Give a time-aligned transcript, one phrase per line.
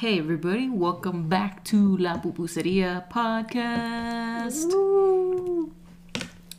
[0.00, 4.70] Hey everybody, welcome back to La Pupuseria podcast.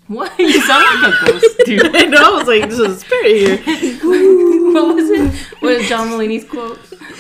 [0.08, 0.38] What?
[0.40, 1.96] You sound like a ghost, dude.
[1.96, 2.36] I know.
[2.36, 3.58] I was like, there's a spirit here.
[4.74, 5.34] what was it?
[5.62, 6.78] What was John Mulaney's quote?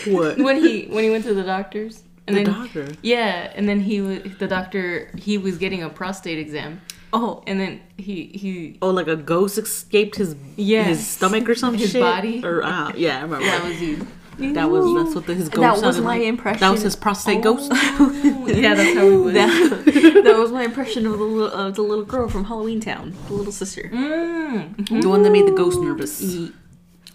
[0.08, 0.38] What?
[0.38, 2.88] When he when he went to the doctors and The then doctor.
[3.02, 6.82] yeah, and then he was the doctor he was getting a prostate exam,
[7.14, 7.44] Oh.
[7.48, 10.88] and then he he Oh, like a ghost escaped his Yes.
[10.88, 12.02] his stomach or some His shit.
[12.02, 12.44] body.
[12.46, 13.46] Or uh, yeah, I remember.
[13.46, 14.06] that was you.
[14.38, 15.62] That was that's what his ghost.
[15.62, 16.24] That was sounded my like.
[16.28, 16.60] impression.
[16.62, 17.72] That was his prostate ghost.
[17.74, 19.36] yeah, that's how we would.
[19.36, 23.14] that, that was my impression of the little of the little girl from Halloween Town,
[23.28, 23.84] the little sister.
[23.94, 25.02] Mm.
[25.02, 26.22] The one that made the ghost nervous.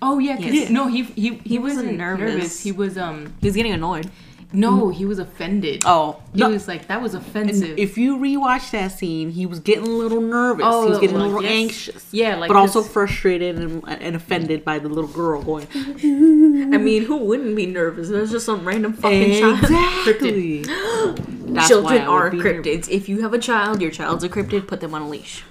[0.03, 0.71] Oh yeah, 'cause- Yes.
[0.71, 2.33] no, he he he, wasn't wasn't nervous.
[2.35, 2.61] nervous.
[2.63, 4.11] He was um He was getting annoyed.
[4.57, 4.95] No, mm.
[4.95, 5.83] he was offended.
[5.85, 6.49] Oh, he no.
[6.49, 7.79] was like that was offensive.
[7.79, 10.65] If you rewatch that scene, he was getting a little nervous.
[10.67, 11.53] Oh, he was oh, getting a little yes.
[11.53, 12.09] anxious.
[12.11, 15.67] Yeah, like but also frustrated and, and offended by the little girl going.
[15.75, 18.09] I mean, who wouldn't be nervous?
[18.09, 19.59] There's just some random fucking child.
[20.07, 20.65] Exactly.
[21.69, 22.89] Children why I would are cryptids.
[22.89, 24.67] If you have a child, your child's a cryptid.
[24.67, 25.43] Put them on a leash.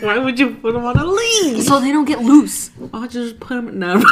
[0.00, 1.66] Why would you put them on a leash?
[1.66, 2.70] so they don't get loose.
[2.92, 3.78] I'll just put him.
[3.78, 4.02] No.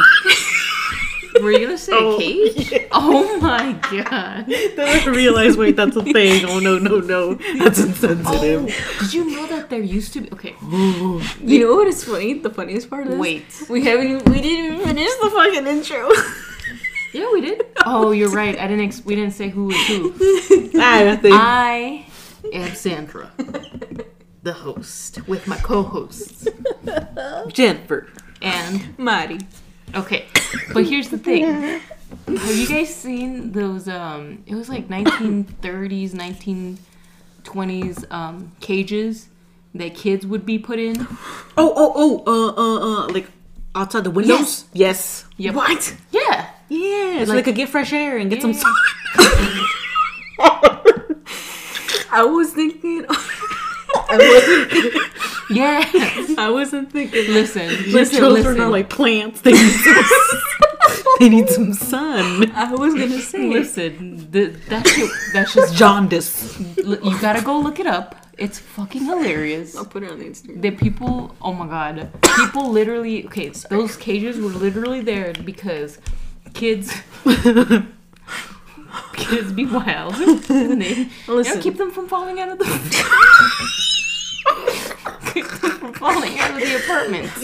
[1.43, 2.73] Were you gonna say Oh, cage?
[2.73, 2.85] yeah.
[2.93, 4.47] Oh my god!
[4.77, 6.45] then I realized, wait, that's a thing.
[6.47, 8.65] Oh no, no, no, that's insensitive.
[8.69, 10.33] Oh, did you know that there used to be?
[10.33, 12.35] Okay, You know what is funny?
[12.35, 13.45] The funniest part is wait.
[13.69, 16.11] we haven't even, we didn't even finish the fucking intro.
[17.13, 17.65] Yeah, we did.
[17.87, 18.59] Oh, you're right.
[18.59, 18.85] I didn't.
[18.85, 20.13] Ex- we didn't say who was who.
[20.79, 21.35] I think.
[21.35, 22.05] I
[22.53, 23.31] am Sandra,
[24.43, 26.47] the host, with my co-hosts
[27.49, 28.09] Jennifer.
[28.43, 29.39] and Marty.
[29.97, 30.27] Okay,
[30.75, 31.45] but here's the thing.
[32.27, 33.89] Have you guys seen those?
[33.89, 36.13] Um, it was like 1930s,
[37.45, 39.29] 1920s um, cages
[39.75, 41.07] that kids would be put in.
[41.57, 43.27] Oh, oh, oh, uh, uh, uh, like
[43.75, 44.65] outside the windows?
[44.73, 45.25] Yes.
[45.39, 45.55] Yep.
[45.55, 45.97] What?
[46.11, 46.51] Yeah.
[46.69, 48.59] Yeah, so Like- they could get fresh air and get some Yeah.
[48.61, 48.75] sun.
[52.11, 53.05] I was thinking.
[54.09, 55.13] I wasn't.
[55.51, 55.85] Yeah.
[56.39, 57.27] I wasn't thinking.
[57.33, 58.61] listen, Your listen, children listen.
[58.61, 59.41] are like plants.
[59.43, 60.05] They need some,
[61.21, 62.51] they need some sun.
[62.53, 63.49] I was gonna say.
[63.49, 66.59] listen, the, that shit, that's just Jaundice.
[66.79, 68.17] You gotta go look it up.
[68.39, 69.77] It's fucking hilarious.
[69.77, 70.61] I'll put it on the Instagram.
[70.61, 73.25] The people, oh my god, people literally.
[73.27, 75.99] Okay, those cages were literally there because
[76.53, 76.93] kids,
[79.15, 80.15] kids be wild.
[80.51, 81.61] And they, you know, Listen.
[81.63, 82.67] keep them from falling out of the.
[85.33, 87.41] Keep them from falling out of the apartments.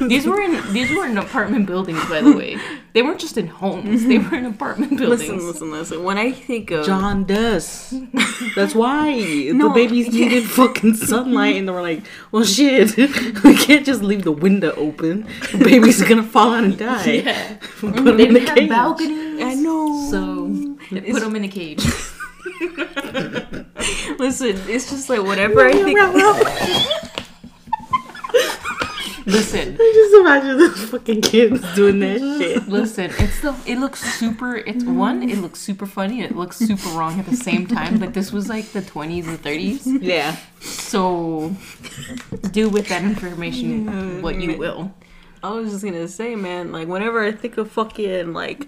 [0.00, 2.56] These were in these were in apartment buildings, by the way.
[2.92, 5.22] They weren't just in homes; they were in apartment buildings.
[5.28, 6.04] Listen, listen, listen.
[6.04, 7.92] When I think of Jaundice.
[8.54, 10.26] That's why the babies yeah.
[10.26, 12.96] needed fucking sunlight, and they were like, "Well, shit,
[13.44, 15.26] we can't just leave the window open.
[15.52, 18.68] The baby's gonna fall out and die." Yeah, Put 'em they in the didn't cage.
[18.68, 19.42] balconies.
[19.42, 20.08] I know.
[20.10, 20.46] So
[20.92, 21.84] they put them in a cage.
[24.18, 25.98] Listen, it's just like whatever I think.
[29.26, 32.66] Listen, I Just imagine those fucking kids doing that shit.
[32.66, 34.56] Listen, it's the it looks super.
[34.56, 35.28] It's one.
[35.28, 36.22] It looks super funny.
[36.22, 37.98] and It looks super wrong at the same time.
[37.98, 39.86] But this was like the twenties and thirties.
[39.86, 40.36] Yeah.
[40.60, 41.54] So
[42.52, 44.94] do with that information what you will.
[45.42, 48.66] I was just gonna say, man, like whenever I think of fucking like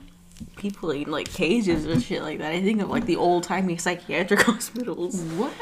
[0.56, 3.76] people in like cages and shit like that, I think of like the old timey
[3.76, 5.20] psychiatric hospitals.
[5.36, 5.52] What?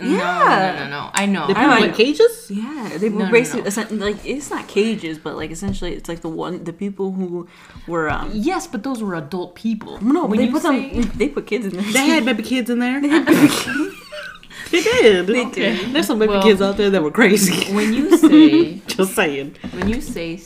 [0.00, 0.76] Yeah.
[0.78, 1.10] no, no, no.
[1.12, 1.46] I know.
[1.48, 1.86] They put I know.
[1.86, 2.50] in cages.
[2.50, 3.66] Yeah, they were No, no, basically no.
[3.66, 7.48] essen- like it's not cages, but like essentially it's like the one the people who
[7.88, 10.00] were um Yes, but those were adult people.
[10.02, 11.92] no, when they you put say, them they put kids in there.
[11.92, 13.00] They had baby kids in there.
[14.70, 15.26] They did.
[15.26, 15.76] They Okay.
[15.76, 15.94] did.
[15.94, 17.72] There's some baby Well- kids out there that were crazy.
[17.74, 19.56] when you say Just saying.
[19.72, 20.38] when you say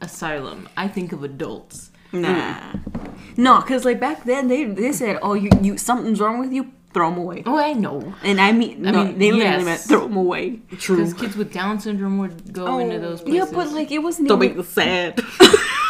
[0.00, 1.90] asylum, I think of adults.
[2.12, 3.38] Nah, mm.
[3.38, 6.72] no, because like back then they they said, oh you you something's wrong with you,
[6.92, 7.42] throw them away.
[7.46, 8.14] Oh, I know.
[8.22, 9.64] And I mean, I no, mean, they literally yes.
[9.64, 10.60] meant throw them away.
[10.78, 10.96] True.
[10.96, 13.50] Because kids with Down syndrome would go oh, into those places.
[13.50, 14.28] Yeah, but like it wasn't.
[14.28, 15.16] Don't even, make it sad.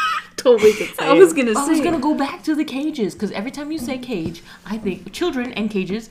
[0.37, 1.09] Don't make it sad.
[1.09, 1.61] I was gonna Say.
[1.61, 4.79] I was gonna go back to the cages because every time you say cage, I
[4.79, 6.11] think children and cages.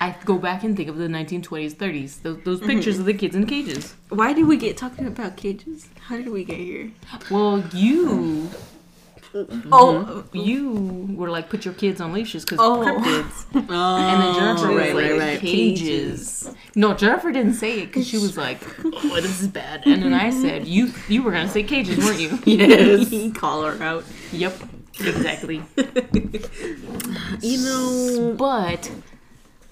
[0.00, 2.22] I go back and think of the 1920s, 30s.
[2.22, 3.96] Those, those pictures of the kids in cages.
[4.10, 5.88] Why did we get talking about cages?
[6.02, 6.92] How did we get here?
[7.32, 8.48] Well, you,
[9.46, 9.68] Mm-hmm.
[9.72, 10.36] Oh, mm-hmm.
[10.36, 12.78] you were like, put your kids on leashes because Oh.
[12.84, 13.46] cryptids.
[13.68, 15.40] Oh, And then Jennifer was like, right, right.
[15.40, 16.50] cages.
[16.74, 19.82] No, Jennifer didn't say it because she was like, oh, this is bad.
[19.86, 22.38] And then I said, you, you were gonna say cages, weren't you?
[22.46, 23.36] Yes.
[23.36, 24.04] call her out.
[24.32, 24.54] yep,
[25.00, 25.62] exactly.
[27.40, 28.34] You know.
[28.36, 28.90] But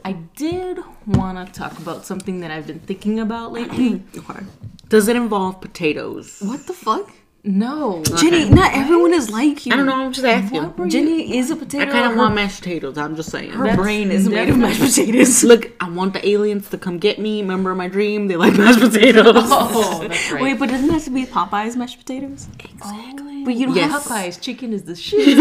[0.04, 4.02] I did want to talk about something that I've been thinking about lately.
[4.88, 6.38] Does it involve potatoes?
[6.40, 7.10] What the fuck?
[7.48, 8.02] No.
[8.16, 9.72] Jenny, not everyone is like you.
[9.72, 9.94] I don't know.
[10.04, 10.62] I'm just asking.
[10.64, 10.90] What were you?
[10.90, 11.84] Jenny is a potato.
[11.84, 12.98] I kind of want mashed potatoes.
[12.98, 13.52] I'm just saying.
[13.52, 15.44] Her That's brain is made of mashed potatoes.
[15.44, 17.42] Look, I want the aliens to come get me.
[17.42, 18.26] Remember my dream?
[18.26, 19.34] They like mashed oh, potatoes.
[19.36, 20.40] Oh, right.
[20.42, 22.48] Wait, but doesn't that have to be Popeye's mashed potatoes?
[22.58, 23.42] exactly.
[23.42, 23.44] Oh.
[23.44, 23.92] But you don't Yes.
[23.92, 25.36] have Popeye's chicken is the shit.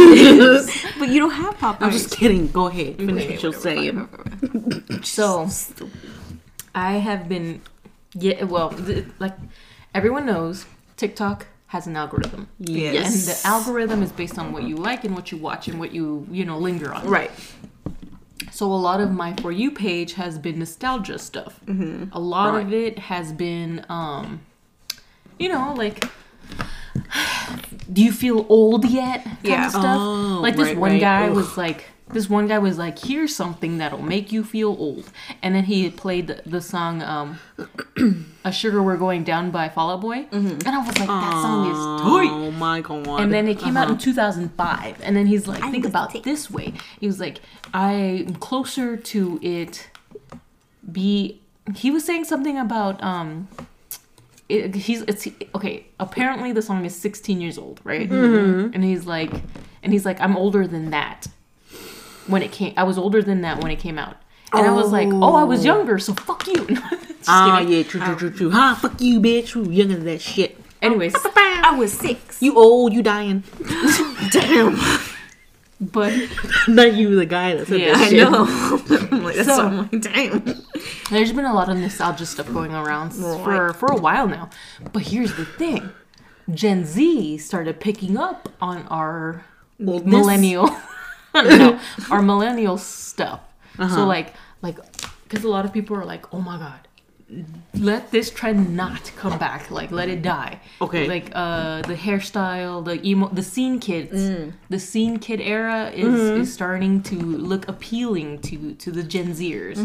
[1.00, 1.82] But you don't have Popeyes.
[1.82, 2.52] I'm just kidding.
[2.52, 2.98] Go ahead.
[2.98, 5.02] Finish Okay, what you're saying.
[5.04, 5.50] so,
[6.76, 7.62] I have been,
[8.14, 8.44] yeah.
[8.44, 9.34] Well, th- like
[9.96, 10.68] everyone knows,
[10.98, 13.06] TikTok has an algorithm, Yes.
[13.08, 15.92] and the algorithm is based on what you like and what you watch and what
[15.98, 16.06] you
[16.38, 17.04] you know linger on.
[17.20, 17.32] right.
[18.52, 21.54] So a lot of my for you page has been nostalgia stuff.
[22.20, 24.28] A lot of it has been, um,
[25.42, 25.98] you know, like,
[27.92, 29.24] do you feel old yet?
[29.26, 29.66] Kind Yeah.
[29.66, 29.98] of stuff.
[30.00, 31.02] Oh, like this right, one right.
[31.02, 31.36] guy Ugh.
[31.36, 35.10] was like, this one guy was like, here's something that'll make you feel old,
[35.42, 37.40] and then he played the, the song, um,
[38.46, 41.72] "A Sugar We're Going Down" by Fall Out Boy, and I was like, that song
[41.72, 42.30] is tight.
[42.32, 43.08] Oh my god.
[43.22, 43.86] And then it came Uh-huh.
[43.86, 45.02] out in 2005.
[45.04, 46.74] And then he's like, think about this way.
[47.00, 47.40] He was like,
[47.74, 49.90] I'm closer to it
[50.92, 51.42] be.
[51.76, 53.48] He was saying something about um.
[54.48, 55.88] It, he's it's okay.
[56.00, 58.08] Apparently, the song is 16 years old, right?
[58.08, 58.76] Mm-hmm.
[58.76, 59.32] And he's like,
[59.82, 61.26] and he's like, I'm older than that.
[62.28, 64.18] When it came, I was older than that when it came out,
[64.54, 66.68] and I was like, oh, I was younger, so fuck you.
[67.28, 67.74] Ah, kidding.
[67.74, 68.52] yeah, true, true, true, true.
[68.52, 68.76] Huh?
[68.76, 69.56] Fuck you, bitch.
[69.56, 70.60] You younger than that shit.
[70.80, 72.40] Anyways, I was six.
[72.40, 72.94] You old.
[72.94, 73.42] You dying.
[74.32, 74.78] Damn.
[75.82, 76.14] but
[76.68, 78.32] Not you, the guy that said Yeah, that I shit.
[78.32, 78.46] know.
[79.12, 80.62] I'm like, that's So- so, I'm like, damn.
[81.10, 84.52] There's been a lot of nostalgia stuff going around s- for for a while now.
[84.94, 85.90] But here's the thing.
[86.54, 89.44] Gen Z started picking up on our
[89.82, 90.06] Oldness?
[90.06, 90.70] millennial
[91.58, 91.80] no,
[92.12, 93.42] our millennial stuff.
[93.78, 93.96] Uh-huh.
[93.96, 94.78] So like like
[95.30, 96.88] cuz a lot of people are like, "Oh my god,
[97.74, 99.70] let this trend not come back.
[99.72, 101.08] Like let it die." Okay.
[101.08, 104.14] Like uh the hairstyle, the emo the scene kids.
[104.16, 104.54] Mm.
[104.70, 106.42] The scene kid era is Mm-hmm.
[106.42, 107.16] is starting to
[107.52, 109.78] look appealing to to the Gen Zers.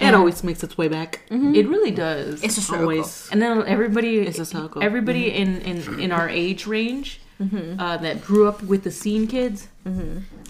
[0.00, 1.20] It always makes its way back.
[1.30, 2.42] It really does.
[2.42, 2.88] It's a struggle.
[2.90, 3.28] Always.
[3.32, 4.82] and then everybody, It's a circle.
[4.82, 9.68] everybody in, in in our age range uh, that grew up with the scene kids.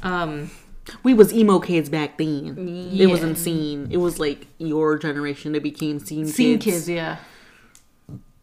[0.03, 0.51] Um,
[1.03, 2.91] We was emo kids back then.
[2.95, 3.89] It wasn't scene.
[3.91, 6.85] It was like your generation that became scene, scene kids.
[6.87, 7.17] kids, yeah.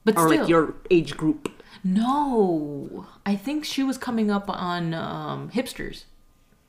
[0.03, 1.49] But Or still, like your age group.
[1.83, 3.05] no.
[3.25, 6.05] I think she was coming up on um, hipsters.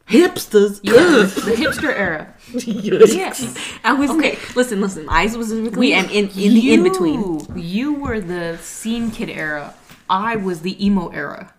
[0.09, 0.81] Hipsters.
[0.83, 2.35] Yeah, the hipster era.
[2.55, 2.63] Ugh.
[3.09, 3.57] Yes.
[3.83, 4.33] I was Okay.
[4.33, 4.39] okay.
[4.55, 5.07] Listen, listen.
[5.09, 7.21] I was specifically am in, in the in between.
[7.21, 9.75] You- You were the scene kid era.
[10.11, 11.55] I was the emo era.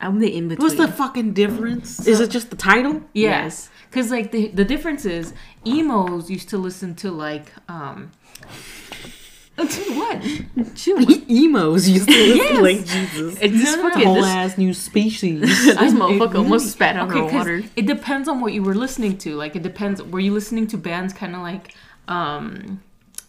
[0.00, 0.64] I'm the in between.
[0.64, 2.06] What's the fucking difference?
[2.06, 3.02] Is it just the title?
[3.14, 3.68] Yes.
[3.90, 5.32] Because, like, the, the difference is
[5.66, 8.10] emos used to listen to, like, um.
[9.56, 10.22] what?
[11.28, 12.60] Emos used to listen Yes.
[12.60, 13.38] like Jesus.
[13.40, 15.40] It's this fucking- Whole this- ass new species.
[15.66, 17.62] This motherfucker almost spat out Okay, her water.
[17.74, 19.34] it depends on what you were listening to.
[19.34, 20.00] Like, it depends.
[20.02, 21.74] Were you listening to bands kind of like,
[22.06, 22.80] um,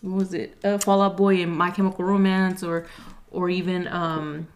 [0.01, 0.57] what was it?
[0.63, 2.85] Uh, Fall Out Boy and My Chemical Romance, or,
[3.31, 4.47] or even um,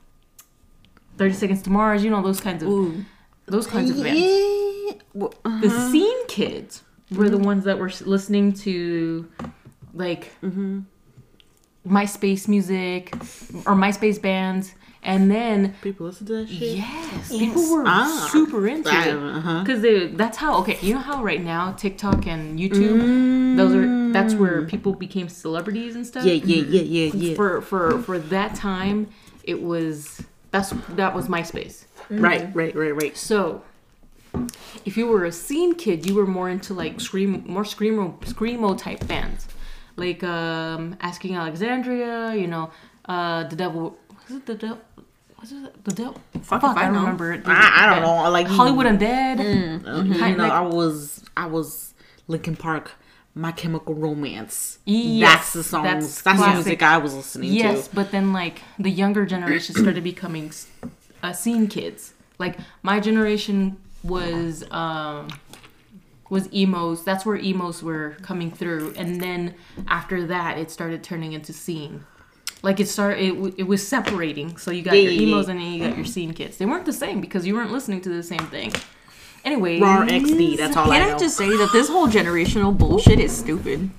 [1.24, 2.04] Thirty Seconds to Mars.
[2.04, 3.06] You know those kinds of Ooh.
[3.46, 4.20] those kinds of bands.
[4.22, 4.94] yeah.
[5.14, 9.30] Well, uh, The scene kids were the ones that were listening to,
[9.94, 10.32] like,
[11.88, 13.14] MySpace music
[13.66, 16.78] or MySpace bands, and then people listen to that shit.
[16.78, 18.28] Yes, people were Ah.
[18.32, 19.60] super into it Uh-huh.
[19.64, 20.08] because they.
[20.08, 20.58] That's how.
[20.60, 25.28] Okay, you know how right now TikTok and YouTube, those are that's where people became
[25.30, 26.26] celebrities and stuff.
[26.26, 27.36] Yeah, yeah, yeah, yeah, yeah.
[27.36, 29.08] For for for that time,
[29.44, 30.22] it was
[30.54, 30.70] that's
[31.00, 31.86] that was MySpace.
[32.10, 33.16] Right, right, right, right.
[33.18, 33.64] So,
[34.86, 38.78] if you were a scene kid, you were more into like scream, more screamo, screamo
[38.78, 39.48] type bands,
[39.96, 42.34] like um, Asking Alexandria.
[42.36, 42.72] You know,
[43.06, 43.98] uh, the devil.
[44.28, 44.80] Was it the devil?
[45.42, 46.22] Was it the devil?
[46.42, 47.34] Fuck, if I I don't remember.
[47.34, 47.42] it.
[47.46, 48.30] I, I don't know.
[48.32, 49.40] Like Hollywood Undead.
[49.86, 51.94] Uh, you Kind- know, like- I was, I was
[52.28, 52.92] Linkin Park.
[53.36, 54.78] My Chemical Romance.
[54.86, 55.84] Yes, that's the songs.
[55.86, 57.76] that's That's, the music I was listening Yes, to.
[57.78, 60.52] Yes, but then like the younger generation started becoming
[61.24, 62.14] uh, scene kids.
[62.38, 65.30] Like my generation was um
[66.30, 67.04] was emos.
[67.04, 69.56] That's where emos were coming through, and then
[69.88, 72.06] after that, it started turning into scene.
[72.62, 74.56] Like it started, it, w- it was separating.
[74.58, 75.52] So you got Yeah, your emos yeah.
[75.52, 76.58] and then you got your scene kids.
[76.58, 78.72] They weren't the same because you weren't listening to the same thing.
[79.44, 80.58] Anyway, Raw XD.
[80.58, 81.06] That's all I know.
[81.06, 83.90] Can I just say that this whole generational bullshit is stupid?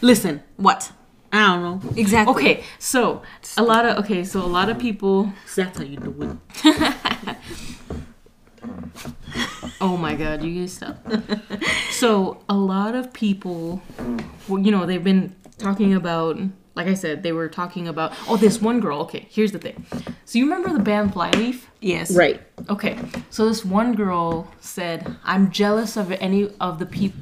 [0.00, 0.42] listen.
[0.56, 0.92] What?
[1.32, 1.90] I don't know.
[1.96, 2.34] Exactly.
[2.34, 2.64] okay.
[2.78, 3.22] So
[3.56, 4.22] a lot of okay.
[4.24, 5.32] So a lot of people.
[5.56, 7.36] That's how you do it.
[9.80, 10.96] Oh my god, you guys stop.
[11.90, 13.82] so a lot of people,
[14.48, 16.38] well, you know, they've been talking about.
[16.74, 18.12] Like I said, they were talking about.
[18.28, 19.00] Oh, this one girl.
[19.02, 19.86] Okay, here's the thing.
[20.24, 21.70] So you remember the band Flyleaf?
[21.80, 22.10] Yes.
[22.16, 22.40] Right.
[22.68, 22.98] Okay,
[23.30, 27.20] so this one girl said, "I'm jealous of any of the people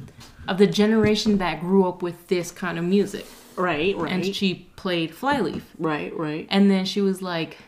[0.49, 3.97] of the generation that grew up with this kind of music," Right.
[3.97, 4.11] Right.
[4.13, 6.17] and she played Flyleaf, right.
[6.17, 6.47] Right.
[6.51, 7.59] and then she was like,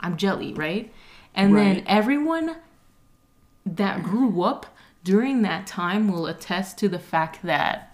[0.00, 0.92] "I'm jelly," right?
[1.34, 2.56] And then everyone
[3.66, 4.66] that grew up
[5.04, 7.87] during that time will attest to the fact that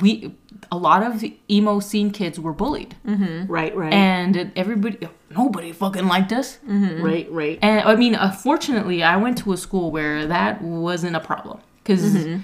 [0.00, 0.34] we
[0.70, 3.50] a lot of emo scene kids were bullied, mm-hmm.
[3.50, 3.74] Right.
[3.74, 3.92] Right.
[3.92, 6.58] and everybody nobody fucking liked us.
[6.68, 7.02] Mm-hmm.
[7.02, 7.30] right.
[7.30, 7.58] Right.
[7.62, 11.60] And I mean, uh, unfortunately, I went to a school where that wasn't a problem
[11.82, 12.42] because mm-hmm.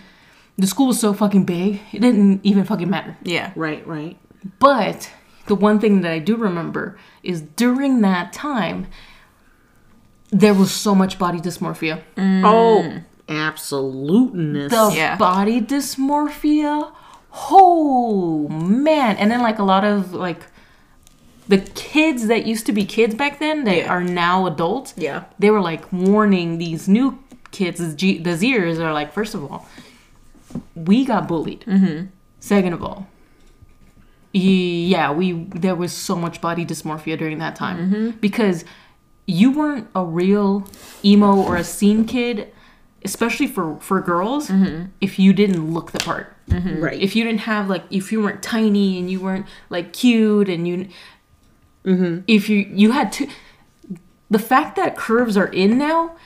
[0.56, 3.16] the school was so fucking big, it didn't even fucking matter.
[3.23, 3.52] Yeah.
[3.56, 3.87] Right.
[3.87, 4.18] Right.
[4.58, 5.11] But
[5.47, 8.87] the one thing that I do remember is during that time,
[10.30, 12.02] there was so much body dysmorphia.
[12.16, 12.42] Mm.
[12.44, 14.70] Oh, absoluteness.
[14.70, 15.16] The Yeah.
[15.16, 16.92] body dysmorphia,
[17.32, 19.16] oh man!
[19.16, 20.42] And then like a lot of like
[21.49, 23.88] the kids that used to be kids back then that Yeah.
[23.92, 24.94] are now adults.
[24.97, 25.25] Yeah.
[25.38, 27.18] they were like warning these new
[27.50, 29.66] kids, the G- the Zers are like, first of all,
[30.75, 31.61] we got bullied.
[31.66, 32.06] Mm-hmm.
[32.40, 33.06] Second of all,
[34.32, 38.64] yeah, we there was so much body dysmorphia during that time because
[39.26, 40.66] you weren't a real
[41.04, 42.52] emo or a scene kid,
[43.04, 44.50] especially for for girls,
[45.00, 46.35] if you didn't look the part.
[46.50, 47.00] Right.
[47.00, 50.67] If you didn't have like, if you weren't tiny and you weren't like cute and
[50.69, 50.88] you,
[51.85, 53.28] if you you had to,
[54.31, 56.17] the fact that curves are in now,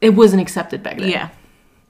[0.00, 1.08] it wasn't accepted back then.
[1.08, 1.28] Yeah.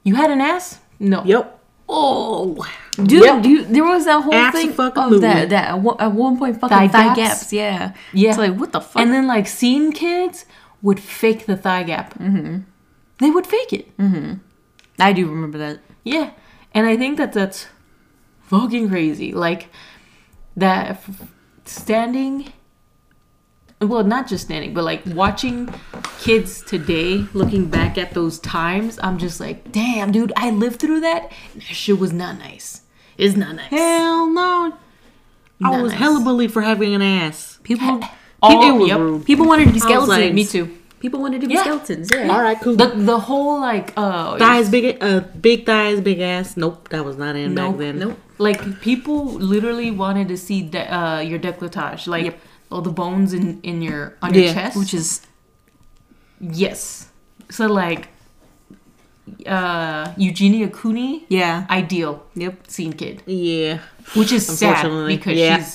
[0.04, 0.78] You had an ass?
[1.00, 1.22] No.
[1.24, 1.58] Yep.
[1.88, 2.64] Oh.
[2.96, 3.42] Dude, Yep.
[3.42, 5.16] dude, there was that whole thing Abso-fucking-lutely.
[5.16, 7.40] of that that at one, at one point fucking Thigh thigh, gaps?
[7.40, 7.52] gaps.
[7.52, 7.92] Yeah.
[8.12, 8.30] Yeah.
[8.30, 9.00] It's like what the fuck?
[9.02, 10.44] And then like scene kids
[10.82, 12.14] would fake the thigh gap.
[12.18, 12.58] Mm-hmm.
[13.18, 13.96] They would fake it.
[13.98, 14.34] Mm-hmm.
[14.98, 15.80] I do remember that.
[16.04, 16.30] Yeah.
[16.74, 17.66] And I think that that's
[18.42, 19.32] fucking crazy.
[19.32, 19.68] Like
[20.56, 21.28] that f-
[21.64, 22.52] standing
[23.80, 25.72] well, not just standing, but like watching
[26.20, 31.00] kids today looking back at those times, I'm just like, damn, dude, I lived through
[31.00, 31.32] that.
[31.54, 32.82] That shit was not nice.
[33.18, 33.70] It's not nice.
[33.70, 34.76] Hell no.
[35.64, 36.00] I was nice.
[36.00, 37.58] hella bullied for having an ass.
[37.62, 38.00] People
[38.40, 38.88] All- it was
[39.18, 39.26] yep.
[39.26, 40.08] people wanted to be skeletons.
[40.08, 40.76] like, Me too.
[41.02, 41.62] People wanted to be Yeah.
[41.66, 42.10] skeletons.
[42.14, 42.28] Yeah.
[42.32, 42.76] All right, cool.
[42.82, 46.56] The the whole like uh thighs, big, uh, big thighs, big ass.
[46.56, 47.98] Nope, that was not in Nope, back then.
[47.98, 48.18] Nope.
[48.38, 49.18] like people
[49.54, 52.38] literally wanted to see de- uh your décolletage, like Yep.
[52.70, 55.08] all the bones in in your on your Yeah, chest, Which is
[56.40, 57.08] yes.
[57.50, 58.02] So like
[59.46, 61.66] uh Eugenia Cooney, yeah.
[61.70, 62.54] ideal Yep.
[62.70, 63.78] scene kid, Yeah,
[64.14, 65.56] which is sad Unfortunately, because yeah.
[65.64, 65.74] she's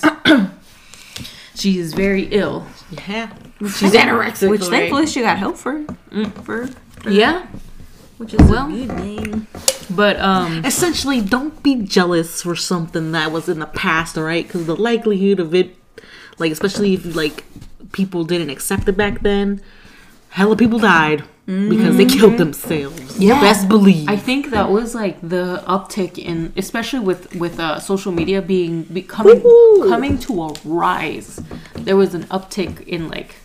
[1.60, 2.66] she is very ill.
[3.08, 3.28] yeah.
[3.60, 4.48] She's anorexic.
[4.50, 5.84] Which thankfully she got help for.
[6.44, 6.68] For
[7.08, 7.46] Yeah,
[8.18, 8.68] which is Well.
[8.68, 9.46] a good thing.
[9.90, 14.46] but um essentially don't be jealous for something that was in the past all right
[14.46, 15.76] because the likelihood of it
[16.38, 17.44] like especially if like
[17.92, 19.60] people didn't accept it back then
[20.30, 23.40] hella people died because they killed themselves Yeah.
[23.40, 28.12] best believe I think that was like the uptick in, especially with with uh, social
[28.12, 29.88] media being becoming Woohoo.
[29.88, 31.40] coming to a rise.
[31.74, 33.36] There was an uptick in like,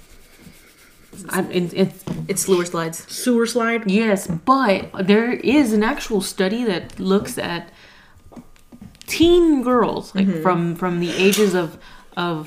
[1.30, 1.94] I, in, in,
[2.28, 3.12] It's slower slides.
[3.12, 7.70] sewer slide yes, but there is an actual study that looks at
[9.06, 10.42] teen girls like mm-hmm.
[10.42, 11.78] from from the ages of
[12.16, 12.38] of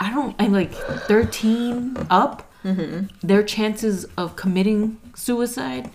[0.00, 2.50] I don't I like thirteen up.
[2.64, 3.06] Mm-hmm.
[3.26, 5.90] Their chances of committing suicide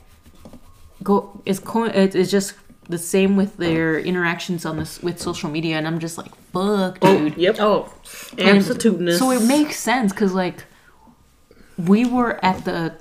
[1.04, 2.56] go is co- it is just
[2.90, 7.00] the same with their interactions on this with social media, and I'm just like, fuck,
[7.02, 7.34] oh, dude.
[7.34, 7.94] Oh, yep Oh.
[8.38, 10.64] And absoluteness So it makes sense because like
[11.78, 12.96] we were at the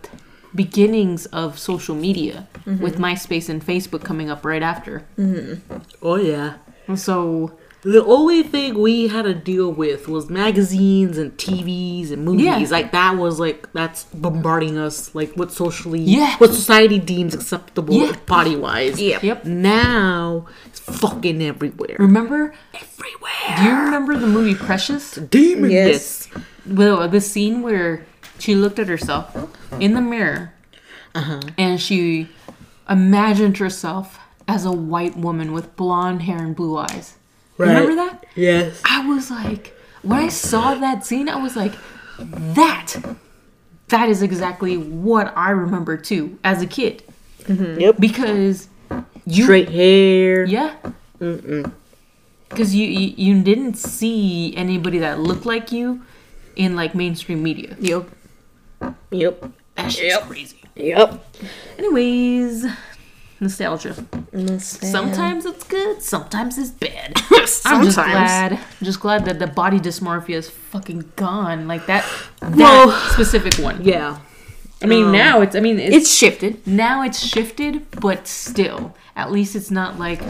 [0.55, 2.83] beginnings of social media mm-hmm.
[2.83, 5.05] with MySpace and Facebook coming up right after.
[5.19, 5.77] Mm-hmm.
[6.03, 6.55] oh yeah
[6.87, 12.25] And So the only thing we had to deal with was magazines and TVs and
[12.25, 12.47] movies.
[12.47, 12.59] Yeah.
[12.71, 16.37] Like that was like that's bombarding us like what socially Yeah.
[16.39, 18.17] what society deems acceptable Yeah.
[18.27, 19.01] body wise.
[19.01, 19.23] Yep.
[19.23, 19.45] yep.
[19.45, 21.97] Now it's fucking everywhere.
[21.99, 22.55] Remember?
[22.73, 23.57] Everywhere.
[23.59, 25.17] Do you remember the movie Precious?
[25.17, 25.71] Demon.
[25.71, 26.29] Yes.
[26.65, 28.07] the the scene where
[28.39, 29.37] she looked at herself
[29.81, 30.53] in the mirror
[31.15, 31.41] uh-huh.
[31.57, 32.29] and she
[32.89, 37.17] imagined herself as a white woman with blonde hair and blue eyes.
[37.57, 38.25] Remember that?
[38.35, 38.83] Yes.
[38.85, 41.73] I was like, when I saw that scene, I was like,
[42.19, 42.97] that,
[43.89, 47.03] that is exactly what I remember too as a kid.
[47.45, 47.81] Mm-hmm.
[47.81, 47.97] Yep.
[48.01, 48.69] Because
[49.27, 50.45] you, Straight hair.
[50.45, 50.75] yeah,
[51.21, 51.73] Mm-mm.
[52.49, 56.03] because you, you you didn't see anybody that looked like you
[56.57, 57.77] in like mainstream media.
[57.81, 58.09] Yep.
[59.11, 59.51] Yep.
[59.77, 60.61] That shit's crazy.
[60.77, 61.25] Yep.
[61.79, 62.67] Anyways,
[63.41, 63.95] nostalgia.
[64.59, 67.13] Sometimes it's good, sometimes it's bad.
[67.65, 71.69] I'm just glad, just glad that the body dysmorphia is fucking gone.
[71.69, 72.05] Like that,
[72.41, 73.85] that Well, specific one.
[73.85, 74.19] Yeah.
[74.83, 75.55] I mean, Um, now it's.
[75.57, 76.67] I mean, it's, It's shifted.
[76.67, 80.21] now it's shifted, but still, at least it's not like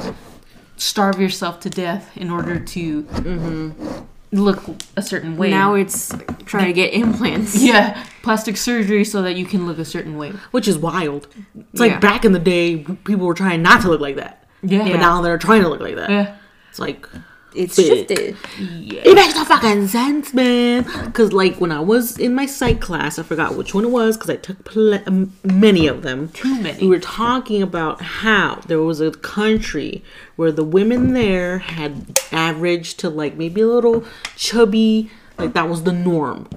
[0.77, 4.63] starve yourself to death in order to look
[4.97, 5.51] a certain way.
[5.51, 6.13] Now it's
[6.45, 7.57] trying to get implants.
[7.63, 10.31] yeah, plastic surgery so that you can look a certain way.
[10.51, 11.29] Which is wild.
[11.73, 11.99] It's like Yeah.
[12.01, 14.47] back in the day, people were trying not to look like that.
[14.63, 14.89] Yeah.
[14.91, 16.11] But now they're trying to look like that.
[16.11, 16.37] Yeah.
[16.71, 17.09] It's like,
[17.55, 18.37] It's shifted.
[18.59, 20.85] it makes no fucking sense, man.
[21.05, 24.17] Because, like, when I was in my psych class, I forgot which one it was
[24.17, 26.29] because I took pl- many of them.
[26.31, 26.81] Too many.
[26.83, 30.03] We were talking about how there was a country
[30.37, 34.05] where the women there had averaged to, like, maybe a little
[34.37, 35.11] chubby.
[35.39, 36.49] Like, that was the norm.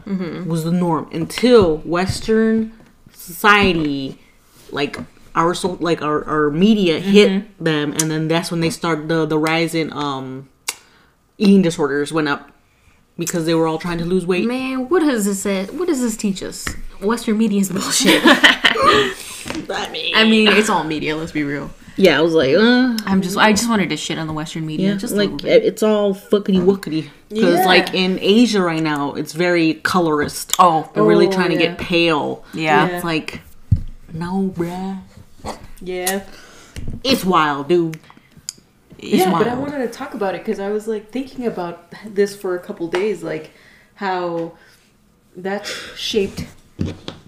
[0.47, 2.73] Was the norm until Western
[3.13, 4.19] society,
[4.71, 4.97] like,
[5.35, 9.23] our so like our, our media hit them and then that's when they start the
[9.27, 10.49] the rise in um
[11.37, 12.51] eating disorders went up
[13.17, 14.45] because they were all trying to lose weight.
[14.45, 15.65] Man, what does this say?
[15.65, 16.67] What does this teach us?
[17.01, 18.21] Western media is bullshit.
[18.25, 21.15] I mean, I mean, it's all media.
[21.15, 21.69] Let's be real.
[21.95, 24.65] yeah, I was like, uh, I'm just, I just wanted to shit on the Western
[24.65, 25.63] media, yeah, just like little bit.
[25.63, 27.09] it's all fuckity wuckety.
[27.29, 27.65] Because Yeah.
[27.65, 30.53] like in Asia right now, it's very colorist.
[30.59, 30.89] Oh.
[30.93, 32.43] they're really Oh, trying to get pale.
[32.53, 32.87] Yeah.
[32.87, 33.41] it's like,
[34.13, 34.99] no, bruh,
[35.81, 36.23] Yeah.
[37.03, 37.99] it's wild, dude.
[38.99, 42.35] Yeah, but I wanted to talk about it because I was like thinking about this
[42.35, 43.51] for a couple days, like
[43.95, 44.53] how
[45.35, 46.45] that shaped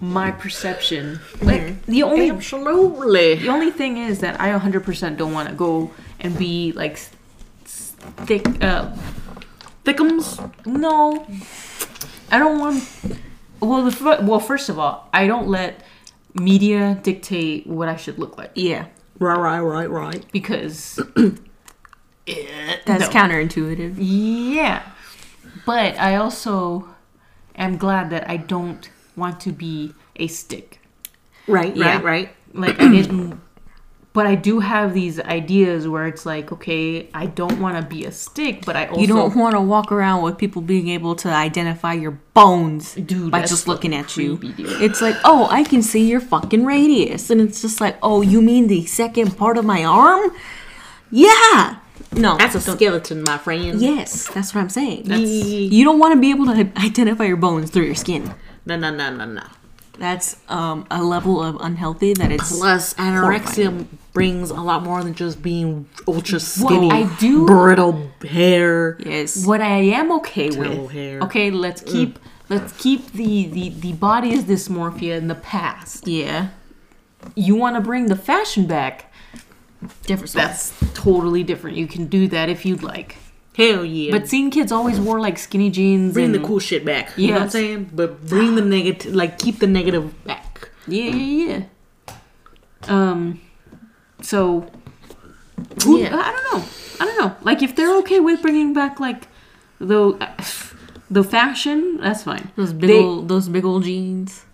[0.00, 1.20] my perception.
[1.42, 3.36] Like the only Absolutely.
[3.36, 6.98] the only thing is that I 100% don't want to go and be like
[7.64, 8.46] thick.
[8.62, 8.94] Uh,
[9.84, 10.38] Thickums.
[10.66, 11.26] no,
[12.30, 12.84] I don't want.
[13.60, 15.82] Well, the, well, first of all, I don't let
[16.34, 18.86] media dictate what I should look like Yeah.
[19.18, 20.24] Right, right, right, right.
[20.32, 20.98] because
[22.86, 23.20] That's No.
[23.20, 23.94] counterintuitive.
[23.98, 24.82] Yeah.
[25.66, 26.88] But I also
[27.56, 30.80] am glad that I don't want to be a stick.
[31.46, 31.94] Right, Yeah.
[31.96, 32.28] right, right.
[32.52, 33.40] Like I didn't
[34.12, 38.04] but I do have these ideas where it's like, okay, I don't want to be
[38.06, 41.14] a stick, but I also You don't want to walk around with people being able
[41.16, 44.38] to identify your bones Dude, by just looking at you.
[44.38, 44.54] dude.
[44.82, 48.42] It's like, oh, I can see your fucking radius, and it's just like, oh, you
[48.42, 50.32] mean the second part of my arm?
[51.12, 51.76] Yeah.
[52.12, 53.80] No, That's a skeleton, my friend.
[53.80, 55.04] Yes, that's what I'm saying.
[55.04, 58.34] That's- you don't want to be able to identify your bones through your skin.
[58.66, 59.42] No, no, no, no, no.
[59.98, 62.56] That's um, a level of unhealthy that it's.
[62.56, 63.20] Plus, anorexia
[63.66, 63.98] horrifying.
[64.14, 68.96] brings a lot more than just being ultra skinny, what I do- brittle hair.
[68.98, 69.46] Yes.
[69.46, 70.90] what I am okay with.
[70.90, 71.20] hair.
[71.20, 72.18] Okay, let's keep
[72.48, 76.08] let's keep the the the body dysmorphia in the past.
[76.08, 76.48] Yeah.
[77.34, 79.12] You want to bring the fashion back?
[80.06, 80.30] Different.
[80.30, 80.44] story.
[80.46, 81.76] That's totally different.
[81.76, 83.16] You can do that if you'd like.
[83.56, 84.10] Hell yeah.
[84.12, 87.10] But seeing kids always wore like skinny jeans bring and the cool shit back.
[87.16, 87.90] You know what I'm saying?
[87.92, 90.70] But bring the negative, like keep the negative back.
[90.86, 91.46] Yeah, yeah,
[92.08, 92.14] yeah.
[92.88, 93.40] Um,
[94.22, 94.70] so
[95.84, 96.16] who, Yeah.
[96.16, 96.68] I don't know.
[97.00, 97.36] I don't know.
[97.42, 99.28] Like if they're okay with bringing back like
[99.78, 100.12] the
[101.10, 102.50] the fashion, that's fine.
[102.56, 104.44] Those big They- old, those big old jeans.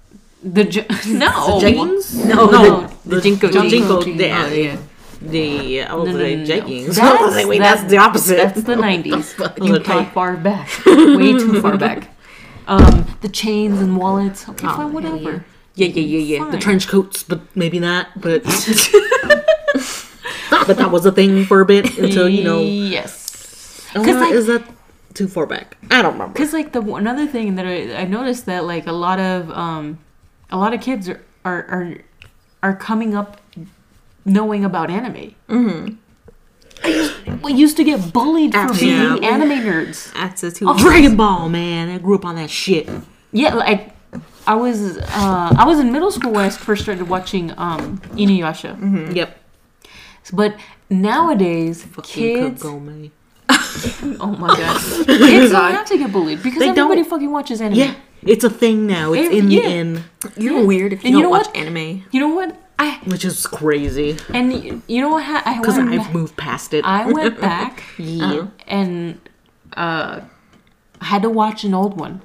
[0.42, 3.72] the je- no jeans, No, no, the, the JNCO the jeans.
[3.72, 4.20] JNCO, jeans.
[4.20, 4.76] yeah, Oh, yeah.
[5.30, 6.50] The I was No, no, like no, no.
[6.50, 6.94] jeggings.
[6.96, 8.36] That's- I was like, wait, that's, the opposite.
[8.36, 9.34] That's the nineties.
[9.62, 12.08] You gone far back, way too far back.
[12.66, 14.48] Um, the chains and wallets.
[14.48, 15.44] Okay, Oh, fine, whatever.
[15.74, 16.50] yeah, yeah, yeah, yeah.
[16.50, 18.08] The trench coats, but maybe not.
[18.20, 18.42] But
[20.66, 22.60] but that was a thing for a bit until you know.
[22.60, 23.86] Yes.
[23.94, 24.62] Or like- is that
[25.14, 25.76] too far back?
[25.90, 26.32] I don't remember.
[26.32, 29.98] Because like the another thing that I, I noticed that like a lot of um,
[30.50, 31.94] a lot of kids are are are,
[32.62, 33.40] are coming up
[34.26, 35.34] knowing about anime.
[35.48, 35.94] Mm-hmm.
[36.84, 39.14] I used, we used to get bullied for Yeah.
[39.14, 40.12] being anime nerds.
[40.12, 40.68] That's a two.
[40.68, 41.88] Oh, Dragon Ball, man.
[41.88, 42.86] I grew up on that shit.
[43.32, 43.92] Yeah, like
[44.46, 49.14] I was uh, I was in middle school when I first started watching um, Inuyasha.
[49.16, 49.38] Yep.
[50.32, 50.56] But
[50.90, 52.62] nowadays, Fucking kids.
[52.62, 53.10] Kagome.
[54.20, 57.10] Oh my god, kids don't have to get bullied because They everybody don't.
[57.10, 57.78] fucking watches anime.
[57.78, 59.12] Yeah, it's a thing now.
[59.12, 59.60] It's It- in yeah.
[59.60, 60.04] the in,
[60.36, 61.56] You're weird if you And don't you know watch what?
[61.56, 62.04] anime.
[62.10, 62.56] You know what?
[62.78, 65.24] I which is crazy and you know what?
[65.24, 66.84] ha- I because I've moved past it.
[66.84, 68.24] I went back yeah.
[68.32, 69.18] Uh, and
[69.76, 70.20] uh,
[71.00, 72.20] had to watch an old one.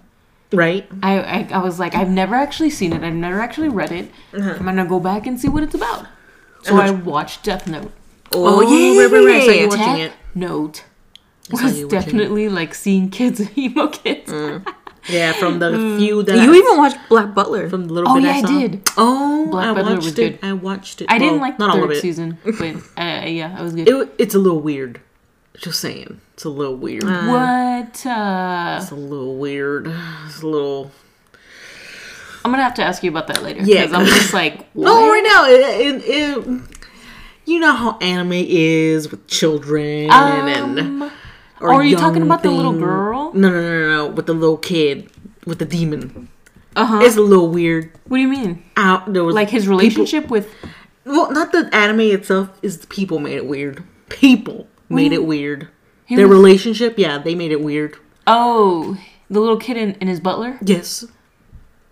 [0.52, 0.88] right.
[1.02, 3.02] I, I I was like, I've never actually seen it.
[3.04, 4.12] I've never actually read it.
[4.34, 4.56] Uh-huh.
[4.60, 6.06] I'm gonna go back and see what it's about.
[6.64, 7.92] So I watched Death Note.
[8.34, 9.42] Oh, yeah, right, right, right.
[9.42, 10.14] I saw you watching Death it.
[10.36, 10.84] Note
[11.52, 11.90] was watching it.
[11.90, 14.32] definitely like seeing kids, emo kids.
[14.32, 14.66] Mm.
[15.10, 17.70] Yeah, from the few that You I, even watched Black Butler.
[17.70, 18.48] from the little Oh bit yeah, I I saw.
[18.60, 18.82] did.
[18.98, 20.40] Oh, Black I Butler watched was it.
[20.42, 20.48] good.
[20.48, 21.08] I watched it.
[21.10, 22.02] I didn't like the not all of third it.
[22.02, 23.88] season, but uh, yeah, it was good.
[23.88, 25.02] It, it's a little weird.
[25.58, 27.04] Just saying, it's a little weird.
[27.04, 28.06] what?
[28.06, 29.88] Uh, It's a little weird.
[30.28, 30.92] It's a little.
[32.46, 33.62] I'm gonna have to ask you about that later.
[33.64, 33.86] Yeah.
[33.86, 34.86] because I'm just like, what?
[34.86, 36.62] No, right now, it, it, it,
[37.46, 41.12] you know how anime is with children and.
[41.62, 43.32] Or are you talking young about the little girl?
[43.34, 45.10] No, no, no, no, no, with the little kid,
[45.46, 46.28] with the demon.
[46.76, 47.00] Uh huh.
[47.04, 47.92] It's a little weird.
[48.08, 48.64] What do you mean?
[48.78, 50.50] Out there was Like his people- relationship with?
[51.06, 52.50] well, not the anime itself.
[52.62, 53.84] Is the people made it weird.
[54.10, 55.68] People made it weird.
[56.06, 57.96] He Their was- relationship, yeah, they made it weird.
[58.28, 58.98] Oh,
[59.30, 60.58] the little kid and, and his butler.
[60.64, 61.06] Yes,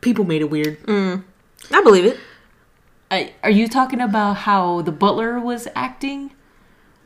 [0.01, 0.77] people made it weird.
[0.87, 2.17] I believe it.
[3.11, 6.31] I, are you talking about how the butler was acting,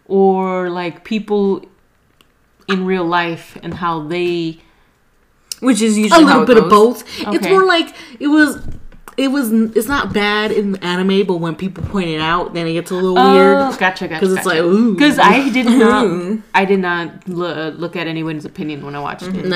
[0.06, 1.66] or like people
[2.68, 4.60] in real life and how they?
[5.60, 7.04] Which is a usually how little it bit of goes.
[7.04, 7.34] both.
[7.36, 8.62] It's more like it was.
[9.16, 9.52] It was.
[9.52, 12.96] It's not bad in anime, but when people point it out, then it gets a
[12.96, 13.80] little Oh, weird.
[13.80, 14.20] gotcha, gotcha.
[14.20, 14.94] 'Cause it's like, ooh.
[14.94, 19.00] Because I did not, I did not l- uh, look at anyone's opinion when I
[19.00, 19.34] watched it.
[19.36, 19.50] Mm-hmm.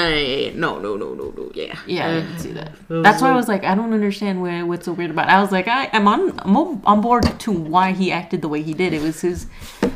[0.60, 1.52] Nah, no, no, no, no, no.
[1.56, 1.76] Yeah.
[1.88, 2.72] Yeah, I didn't uh, see that.
[2.88, 5.28] That's why I was like, I don't understand where, what's so weird about.
[5.28, 5.32] It.
[5.32, 8.48] I was like, I, I'm on, I'm on on board to why he acted the
[8.48, 8.94] way he did.
[8.94, 9.48] It was his.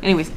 [0.02, 0.32] Anyways,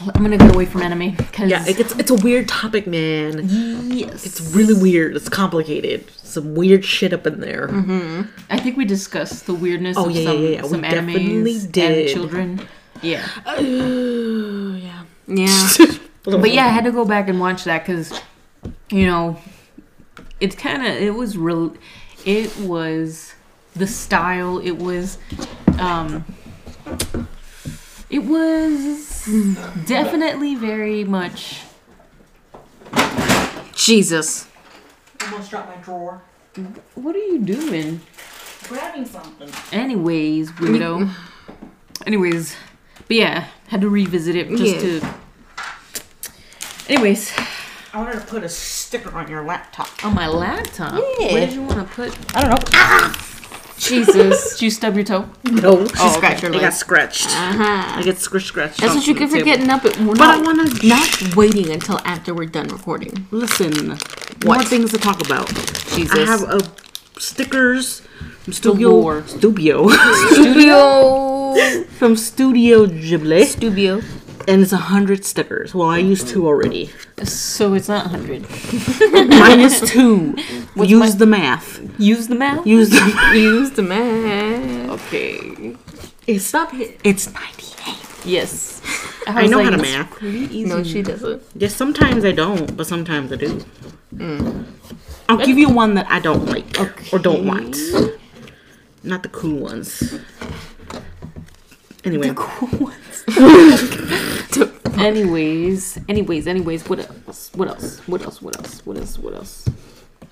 [0.00, 3.48] I'm gonna get away from anime because Yeah, it, it's it's a weird topic, man.
[3.90, 5.16] yes, It's really weird.
[5.16, 6.10] It's complicated.
[6.16, 7.68] Some weird shit up in there.
[8.50, 11.24] I think we discussed the weirdness Oh, of yeah, yeah, some yeah, we some definitely
[11.54, 11.98] animes did.
[11.98, 12.68] and children.
[13.02, 15.02] Yeah, Uh, yeah.
[15.28, 15.68] Yeah.
[16.24, 18.12] but yeah, I had to go back and watch that because,
[18.90, 19.38] you know,
[20.40, 21.74] it's kind of it was real.
[22.24, 23.34] It was
[23.74, 24.58] the style.
[24.58, 25.18] It was,
[25.78, 26.24] um,
[28.10, 29.24] it was
[29.86, 31.62] definitely very much.
[33.74, 34.48] Jesus.
[35.22, 36.22] Almost dropped my drawer.
[36.94, 38.00] What are you doing?
[38.68, 39.50] Grabbing something.
[39.72, 41.10] Anyways, weirdo.
[42.06, 42.56] Anyways,
[43.06, 44.80] but yeah, had to revisit it just Yeah.
[45.00, 45.14] to.
[46.88, 47.32] Anyways,
[47.92, 49.88] I wanted to put a sticker on your laptop.
[50.04, 50.94] on my laptop.
[51.18, 51.32] Yeah.
[51.32, 52.36] Where did you want to put?
[52.36, 52.58] I don't know.
[52.74, 53.35] Ah!
[53.78, 55.28] Jesus, did you stub your toe?
[55.44, 56.52] No, she Oh, scratched okay.
[56.52, 57.26] her I got scratched.
[57.28, 57.98] Uh-huh.
[57.98, 58.80] I get scratch scratched.
[58.80, 59.44] That's what you get for table.
[59.46, 59.98] getting up at.
[60.00, 63.26] We're But not, I want to not waiting until after we're done recording.
[63.30, 63.98] listen.
[64.44, 65.48] More things to talk about.
[65.94, 66.12] Jesus.
[66.12, 66.60] I have uh,
[67.18, 68.00] stickers
[68.42, 69.26] from Studio Galore.
[69.26, 69.88] Studio
[70.32, 71.84] Studio.
[71.98, 74.00] from Studio Ghibli, Studio.
[74.48, 75.74] And it's a hundred stickers.
[75.74, 76.90] Well, I used two already.
[77.22, 78.42] So it's not 100.
[79.28, 80.34] Minus two.
[80.74, 81.80] What's Use my- the math.
[82.00, 82.66] Use the math.
[82.66, 83.32] Use the.
[83.34, 84.90] Use the math.
[85.00, 85.76] Okay.
[86.26, 86.70] It's not.
[87.04, 88.26] It's ninety-eight.
[88.26, 88.82] Yes.
[89.26, 90.10] I, was know like, how to it's math.
[90.10, 90.64] Pretty easy.
[90.64, 91.42] No, she doesn't.
[91.54, 93.64] Yes, sometimes I don't, but sometimes I do.
[94.14, 94.64] Mm.
[95.28, 96.78] I'll give you one that I don't like
[97.12, 97.76] or don't want.
[99.02, 100.18] Not the cool ones.
[102.04, 102.32] Anyway,
[104.98, 107.50] Anyways, anyways, anyways, what else?
[107.54, 107.98] What else?
[108.08, 108.40] What else?
[108.40, 108.86] What else?
[108.86, 109.18] What else?
[109.18, 109.68] What else?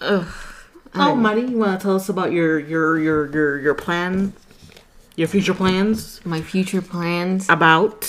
[0.01, 4.33] oh, Marty, you want to tell us about your your your your your plan,
[5.17, 7.49] your future plans My future plans.
[7.51, 8.09] about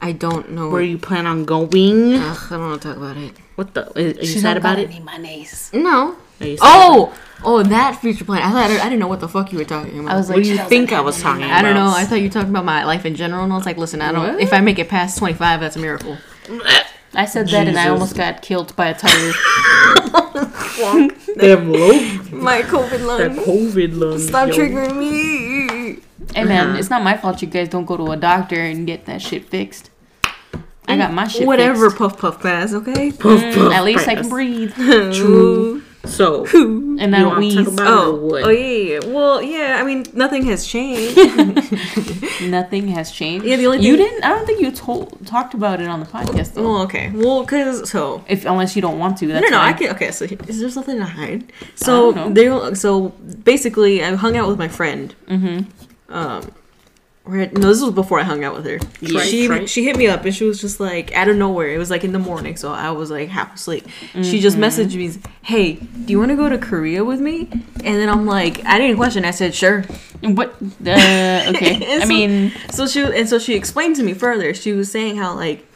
[0.00, 0.70] I don't know.
[0.70, 2.14] where you plan on going?
[2.14, 3.34] Ugh, I don't want to talk about it.
[3.56, 3.90] What the?
[3.98, 4.90] Are you sad about it?
[4.90, 5.70] Any monies.
[5.72, 6.14] No.
[6.40, 8.42] Are you Oh, oh, that future plan.
[8.42, 10.12] I thought I didn't know what the fuck you were talking about.
[10.12, 11.58] I was like, What do you think I was talking about?
[11.58, 11.92] I don't know.
[11.94, 14.00] I thought you were talking about my life in general, and I was like, listen,
[14.00, 14.34] I don't.
[14.34, 14.40] What?
[14.42, 16.16] If I make it past twenty five, that's a miracle.
[17.14, 19.32] I said that and I almost got killed by a tiger.
[21.36, 21.92] Them low,
[22.32, 23.36] My COVID that lung.
[23.36, 24.28] COVID lungs.
[24.28, 24.54] Stop yo.
[24.54, 26.02] triggering me.
[26.34, 29.06] Hey man, it's not my fault you guys don't go to a doctor and get
[29.06, 29.90] that shit fixed.
[30.88, 31.98] I got my shit Whatever, fixed.
[31.98, 32.72] puff puff pass.
[32.72, 33.10] Okay.
[33.10, 35.82] Puff, Mm, at least I can breathe True.
[36.06, 37.54] So, and I you don't want to wheeze.
[37.56, 39.12] talk about Oh, oh yeah, yeah, yeah.
[39.12, 39.78] Well, yeah.
[39.80, 41.16] I mean, nothing has changed.
[42.42, 43.44] Nothing has changed.
[43.46, 44.24] Yeah, the only you thing- didn't.
[44.24, 46.62] I don't think you told talked about it on the podcast though.
[46.64, 47.10] well, okay.
[47.14, 49.78] Well, cause so If unless you don't want to, that's no, no, I fine.
[49.78, 49.94] can.
[49.96, 51.52] Okay, so is there something to hide?
[51.74, 53.08] So don't they, so
[53.44, 55.14] basically, I hung out with my friend.
[55.28, 56.12] Mm-hmm.
[56.12, 56.52] Um,
[57.26, 57.52] right?
[57.52, 58.78] No, this was before I hung out with her.
[59.00, 59.20] Yeah.
[59.20, 59.68] She Right.
[59.68, 61.68] she hit me up and she was just like out of nowhere.
[61.68, 63.86] It was like in the morning, so I was like half asleep.
[64.22, 65.10] She just messaged me,
[65.42, 67.48] "Hey, do you want to go to Korea with me?"
[67.84, 69.24] And then I'm like, I didn't question.
[69.24, 69.84] I said, "Sure."
[70.22, 70.54] And what?
[70.84, 71.96] Uh, okay.
[71.96, 74.54] I so- mean, So she and so she explained to me further.
[74.54, 75.66] She was saying how like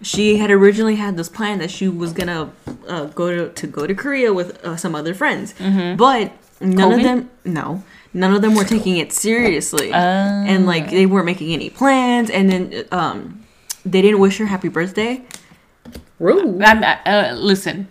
[0.00, 2.50] she had originally had this plan that she was gonna
[2.88, 6.96] uh, go to to go to Korea with uh, some other friends, but none COVID?
[6.96, 7.84] of them no.
[8.14, 9.96] None of them were taking it seriously, Uh.
[9.96, 12.28] and like they weren't making any plans.
[12.30, 13.44] And then um,
[13.86, 15.22] they didn't wish her happy birthday.
[16.18, 16.62] Rude.
[16.62, 17.88] I'm, uh, listen.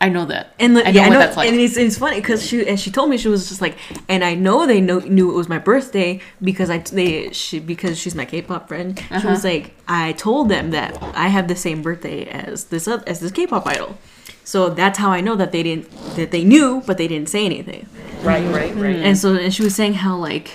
[0.00, 0.54] I know that.
[0.60, 1.48] And the, I know yeah, I what know, that's like.
[1.50, 3.76] and it's, it's funny because she and she told me she was just like,
[4.08, 7.98] and I know they know knew it was my birthday because I they she because
[7.98, 8.96] she's my K-pop friend.
[8.96, 9.28] She Uh-huh.
[9.28, 13.32] was like, I told them that I have the same birthday as this as this
[13.32, 13.98] K-pop idol.
[14.44, 17.44] So that's how I know that they didn't that they knew, but they didn't say
[17.44, 17.86] anything.
[18.22, 18.96] Right, right, right.
[18.96, 20.52] And so and she was saying how like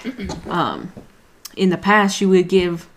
[0.48, 0.92] um
[1.56, 2.90] in the past she would give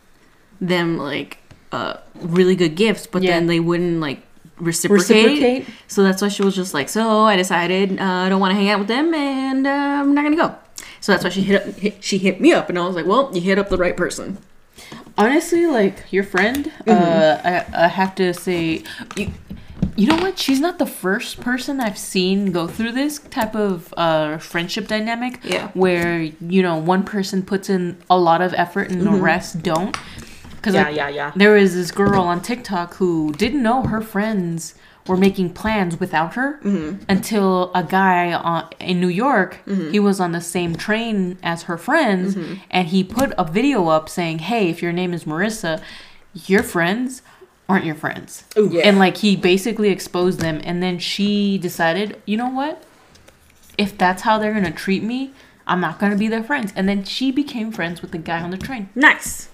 [0.60, 1.38] them like
[1.72, 3.32] uh really good gifts, but Yeah.
[3.32, 4.22] then they wouldn't like
[4.58, 5.24] reciprocate.
[5.26, 5.66] Reciprocate.
[5.86, 8.56] So that's why she was just like, so I decided uh, I don't want to
[8.56, 10.54] hang out with them and uh, I'm not gonna go.
[11.00, 13.06] So that's why she hit, up, hit she hit me up and I was like,
[13.06, 14.38] well, you hit up the right person.
[15.18, 17.74] Honestly, like your friend, uh, Mm-hmm.
[17.74, 18.82] I, I have to say,
[19.16, 19.30] you,
[19.96, 20.38] you know what?
[20.38, 25.40] She's not the first person I've seen go through this type of uh, friendship dynamic.
[25.42, 25.70] Yeah.
[25.74, 29.14] Where you know one person puts in a lot of effort and Mm-hmm.
[29.14, 29.96] the rest don't.
[30.56, 31.32] Because Yeah, yeah, yeah.
[31.36, 34.74] There was this girl on TikTok who didn't know her friends
[35.06, 37.04] were making plans without her Mm-hmm.
[37.08, 39.60] until a guy on, in New York,
[39.92, 42.54] he was on the same train as her friends, Mm-hmm.
[42.70, 45.80] and he put a video up saying, "Hey, if your name is Marissa,
[46.46, 47.22] your friends
[47.68, 48.82] aren't your friends." Ooh, yeah.
[48.82, 52.82] And like he basically exposed them, and then she decided, you know what?
[53.78, 55.32] If that's how they're gonna treat me,
[55.66, 56.72] I'm not gonna be their friends.
[56.76, 58.88] And then she became friends with the guy on the train.
[58.94, 59.48] Nice.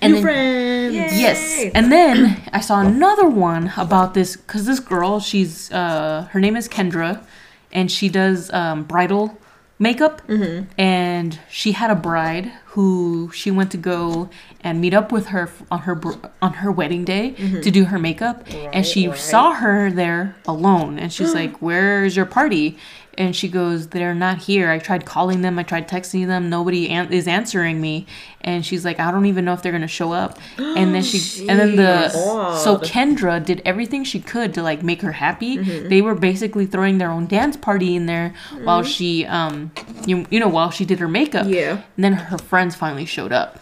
[0.00, 1.20] And New then, friends.
[1.20, 1.70] Yes.
[1.74, 6.56] And then I saw another one about this because this girl, she's uh, her name
[6.56, 7.24] is Kendra,
[7.72, 9.38] and she does um, bridal
[9.82, 10.22] makeup.
[10.28, 10.70] Mm-hmm.
[10.78, 14.30] And she had a bride who she went to go
[14.62, 16.00] and meet up with her on her
[16.40, 17.60] on her wedding day mm-hmm.
[17.60, 18.46] to do her makeup.
[18.72, 19.18] and she right.
[19.18, 22.78] saw her there alone, and she's like, "Where's your party?"
[23.18, 24.70] And she goes, "They're not here.
[24.70, 25.58] I tried calling them.
[25.58, 26.48] I tried texting them.
[26.48, 28.06] Nobody an- is answering me."
[28.40, 31.46] And she's like, "I don't even know if they're gonna show up." And then she,
[31.48, 35.58] and then the so Kendra did everything she could to like make her happy.
[35.58, 35.88] Mm-hmm.
[35.88, 38.32] They were basically throwing their own dance party in there
[38.64, 39.72] while she, um,
[40.06, 41.46] you you know, while she did her makeup.
[41.48, 41.82] Yeah.
[41.96, 43.58] And then her friends finally showed up.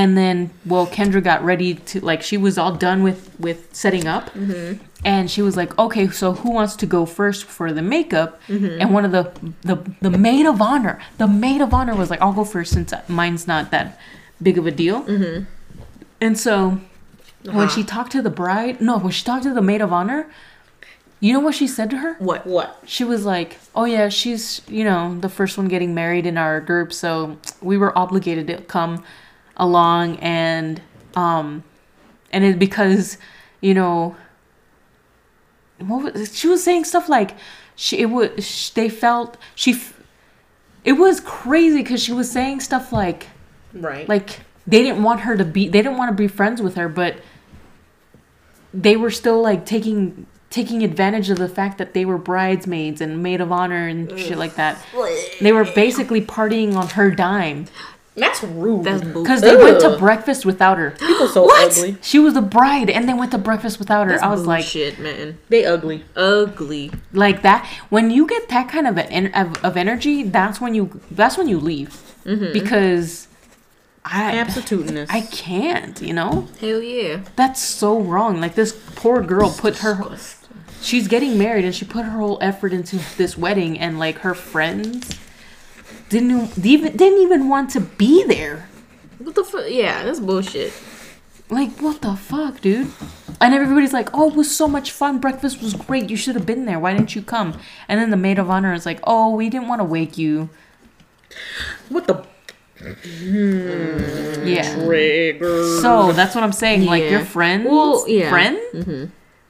[0.00, 4.06] And then, well, Kendra got ready to like she was all done with with setting
[4.16, 4.82] up, Mm-hmm.
[5.06, 8.80] and she was like, "Okay, so who wants to go first for the makeup?" Mm-hmm.
[8.80, 9.24] And one of the
[9.70, 12.92] the the maid of honor, the maid of honor was like, "I'll go first since
[13.08, 13.98] mine's not that
[14.46, 15.44] big of a deal." Mm-hmm.
[16.20, 16.54] And so
[17.44, 17.68] when Uh-huh.
[17.74, 20.26] she talked to the bride, no, when she talked to the maid of honor,
[21.20, 22.12] you know what she said to her?
[22.18, 22.46] What?
[22.46, 22.68] What?
[22.84, 26.60] She was like, "Oh yeah, she's you know the first one getting married in our
[26.60, 28.94] group, so we were obligated to come
[29.56, 30.80] along and
[31.14, 31.62] um
[32.32, 33.16] and it because
[33.60, 34.16] you know
[35.78, 37.36] what was, she was saying stuff like
[37.74, 39.80] she it was they felt she
[40.84, 43.28] it was crazy because she was saying stuff like
[43.72, 44.08] Right.
[44.08, 46.88] like they didn't want her to be they didn't want to be friends with her
[46.88, 47.16] but
[48.72, 53.22] they were still like taking taking advantage of the fact that they were bridesmaids and
[53.22, 54.78] maid of honor and shit like that.
[55.40, 57.66] They were basically partying on her dime
[58.16, 58.84] that's rude.
[58.84, 61.70] That's because they went to breakfast without her People so What?
[61.76, 61.98] ugly.
[62.00, 64.64] she was the bride and they went to breakfast without her That's i was like
[64.64, 65.38] bullshit, man.
[65.48, 66.04] They ugly.
[66.16, 66.92] Ugly.
[67.12, 71.00] like that when you get that kind of an, of, of energy that's when you
[71.10, 71.90] that's when you leave
[72.24, 72.52] mm-hmm.
[72.52, 73.28] because
[74.04, 75.10] i Absoluteness.
[75.10, 77.22] i can't you know Hell yeah.
[77.36, 78.40] That's so wrong.
[78.40, 80.00] Like this poor girl put her
[80.80, 84.34] she's getting married and she put her whole effort into this wedding and like her
[84.34, 85.18] friends
[86.08, 88.68] didn't even didn't even want to be there.
[89.18, 89.64] What the fuck?
[89.68, 90.72] Yeah, that's bullshit.
[91.48, 92.90] Like what the fuck, dude?
[93.40, 95.18] And everybody's like, "Oh, it was so much fun.
[95.20, 96.10] Breakfast was great.
[96.10, 96.78] You should have been there.
[96.78, 99.68] Why didn't you come?" And then the maid of honor is like, "Oh, we didn't
[99.68, 100.48] want to wake you."
[101.88, 102.14] what the
[102.78, 104.46] hmm.
[104.46, 104.74] Yeah.
[104.84, 105.80] trigger?
[105.80, 106.84] So that's what I'm saying.
[106.84, 107.24] Like your Yeah.
[107.24, 108.30] friends, Well, yeah.
[108.30, 109.04] friend, mm-hmm.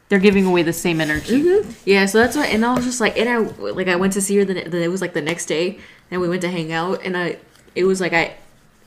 [0.08, 1.42] they're giving away the same energy.
[1.42, 1.70] Mm-hmm.
[1.84, 4.20] Yeah, so that's why, and I was just like, and I like I went to
[4.20, 4.44] see her.
[4.44, 5.78] The, the it was like the next day,
[6.10, 7.38] and we went to hang out, and I,
[7.74, 8.34] it was like I,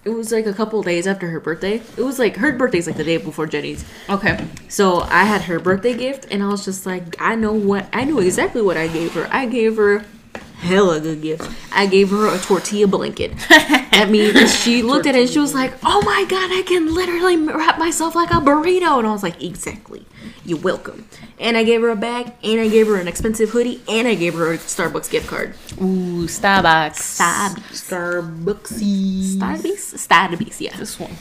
[0.05, 1.81] it was like a couple days after her birthday.
[1.97, 3.83] It was like her birthday's like the day before Jenny's.
[4.09, 4.45] Okay.
[4.67, 8.05] So I had her birthday gift, and I was just like, I know what I
[8.05, 9.27] knew exactly what I gave her.
[9.31, 10.05] I gave her
[10.59, 11.49] hella good gift.
[11.71, 13.33] I gave her a tortilla blanket.
[13.49, 16.93] I mean, she looked at it and she was like, "Oh my god, I can
[16.93, 20.05] literally wrap myself like a burrito." And I was like, "Exactly,
[20.45, 21.07] you're welcome."
[21.39, 24.15] And I gave her a bag, and I gave her an expensive hoodie, and I
[24.15, 25.53] gave her a Starbucks gift card.
[25.81, 27.19] Ooh, Starbucks.
[27.19, 27.79] Starbucks,
[28.43, 29.37] Starbucksy.
[29.37, 31.15] Starbucks, Starbucks, yeah, This one.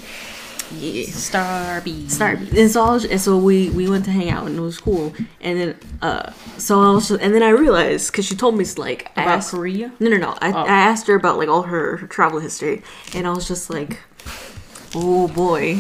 [0.75, 1.05] Yeah.
[1.05, 2.07] Starbucks.
[2.19, 2.57] Starbucks.
[2.59, 4.79] And so I was, and so we we went to hang out and it was
[4.79, 5.13] cool.
[5.41, 9.11] And then uh so I was and then I realized because she told me like
[9.17, 9.93] I About asked- Korea?
[10.01, 10.37] No, no, no.
[10.41, 12.83] I, I asked her about like all her, her travel history,
[13.15, 13.99] and I was just like,
[14.95, 15.79] oh boy,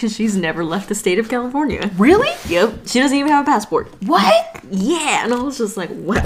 [0.00, 1.90] because she's never left the state of California.
[1.98, 2.30] Really?
[2.48, 3.88] Yep, she doesn't even have a passport.
[4.06, 4.64] What?
[4.70, 6.24] Yeah, and I was just like, what?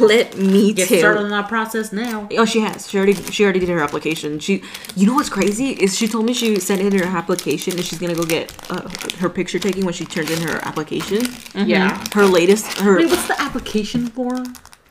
[0.00, 0.98] Let me Get tell.
[0.98, 2.26] started on that process now.
[2.32, 2.90] Oh, she has.
[2.90, 3.14] She already.
[3.14, 4.40] She already did her application.
[4.40, 4.64] She.
[4.96, 7.98] You know what's crazy is she told me she sent in her application and she's
[8.00, 11.22] gonna go get uh, her picture taken when she turns in her application.
[11.54, 12.02] Yeah.
[12.12, 12.78] Her latest.
[12.78, 12.96] Her.
[12.96, 14.42] Wait, what's the application for?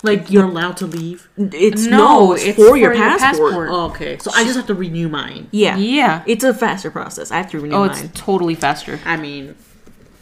[0.02, 1.28] Like you're allowed to leave?
[1.38, 2.34] It's No, no.
[2.34, 3.52] It's, it's for, for your your passport.
[3.52, 3.70] passport.
[3.72, 5.48] Oh, okay, so I just have to renew mine.
[5.52, 5.76] Yeah.
[5.78, 6.24] Yeah.
[6.26, 7.32] It's a faster process.
[7.32, 8.12] I have to renew Oh, it's mine.
[8.14, 9.00] totally faster.
[9.06, 9.56] I mean,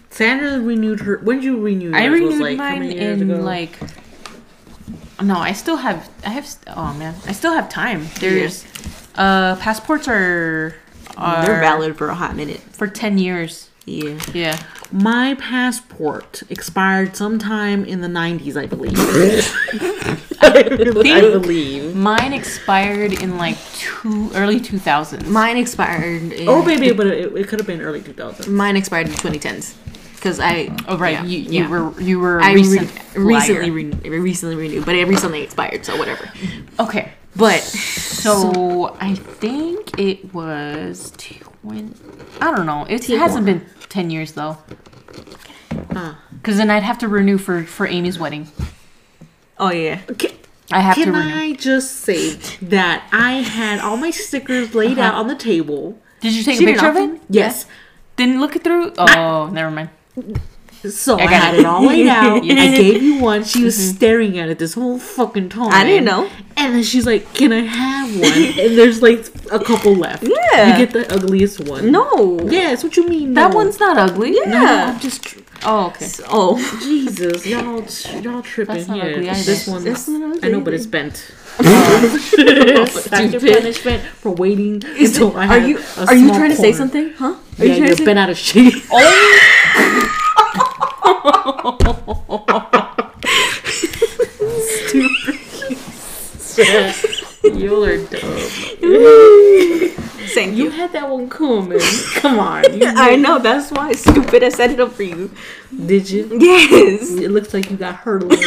[0.10, 1.18] Sandra renewed her.
[1.20, 1.94] When did you renew?
[1.94, 2.22] I yours?
[2.22, 3.42] Was, renewed like, how mine many years in ago?
[3.44, 3.78] like.
[5.22, 6.10] No, I still have.
[6.26, 6.48] I have.
[6.76, 8.08] Oh man, I still have time.
[8.20, 8.66] There's,
[9.16, 10.76] uh, passports are.
[11.18, 12.60] are They're valid for a hot minute.
[12.60, 13.70] for ten years.
[13.88, 14.20] Yeah.
[14.34, 14.60] Yeah.
[14.92, 18.98] My passport expired sometime in the 90s, I believe.
[20.42, 21.96] I believe.
[21.96, 25.28] Mine expired in like two early two thousands.
[25.30, 26.34] Mine expired.
[26.34, 28.48] In, Oh, baby, but it, it could have been early 2000s.
[28.48, 29.76] Mine expired in 2010s.
[30.16, 30.76] Because I.
[30.88, 31.70] Oh right, yeah, you you yeah.
[31.70, 34.12] were you were a I recent re- recently flyer.
[34.12, 36.30] re- recently renewed, but it recently expired, so whatever.
[36.80, 41.94] Okay, But so I think it was twenty.
[42.42, 42.86] I don't know.
[42.90, 44.58] It hasn't been ten years though.
[45.70, 48.48] Because then I'd have to renew for for Amy's wedding.
[49.58, 50.32] oh yeah, Can,
[50.72, 51.34] I have can to renew.
[51.36, 55.08] I just say that I had all my stickers laid uh-huh.
[55.10, 56.00] out on the table?
[56.22, 57.16] Did you take She a didn't picture of often?
[57.18, 57.22] it?
[57.30, 57.66] Yes.
[58.16, 58.94] Didn't look it through.
[58.98, 59.90] Oh, never mind.
[60.90, 61.60] So I, got had it.
[61.62, 62.44] it all laid out.
[62.44, 63.44] I gave you one.
[63.44, 63.96] She was mm-hmm.
[63.96, 65.72] staring at it this whole fucking time.
[65.72, 66.30] I didn't know.
[66.56, 68.24] And then she's like, "Can I have one?"
[68.66, 70.24] and there's like a couple left.
[70.24, 70.78] Yeah.
[70.78, 71.92] You get the ugliest one.
[71.92, 73.34] no, Yeah, that's what you mean.
[73.34, 73.56] That no.
[73.56, 74.36] one's not ugly.
[74.36, 75.24] Yeah, No, I'm just.
[75.24, 76.08] tr- Oh, okay.
[76.30, 77.84] oh, Jesus, y'all,
[78.22, 79.06] y'all tripping here.
[79.16, 79.26] ugly.
[79.26, 79.98] This one, not
[80.38, 81.32] ugly I know, but it's bent.
[81.60, 83.54] Your Stupid.
[83.54, 87.14] punishment for waiting until I have are you are you trying to say something?
[87.14, 87.36] Huh?
[87.58, 88.06] Are Yeah, you trying to say?
[88.06, 88.76] bent out of shape.
[88.92, 90.14] Oh.
[97.44, 98.38] You are dumb.
[100.30, 100.70] Thank You you.
[100.72, 101.80] had that one coming.
[102.16, 102.64] Come on.
[102.80, 104.44] You, I know that's why stupid.
[104.44, 105.32] I set it up for you.
[105.86, 106.30] did you?
[106.40, 107.12] Yes.
[107.12, 108.46] It looks like you got hurt a little.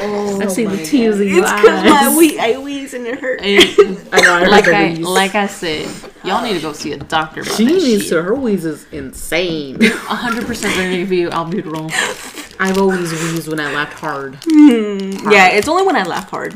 [0.00, 1.62] oh, I see the my tears in your It's eyes.
[1.62, 3.40] because my we I wheeze and it hurt.
[3.42, 5.88] It- I know, I like I like I said,
[6.24, 7.40] y'all need to go see a doctor.
[7.42, 8.10] About She that needs shit.
[8.10, 8.22] to.
[8.22, 9.78] Her wheeze is insane.
[9.82, 11.90] hundred percent gonna give you albuterol.
[12.58, 14.38] I've always wheezed when I laughed hard.
[14.46, 16.54] Yeah, it's only when I laugh hard.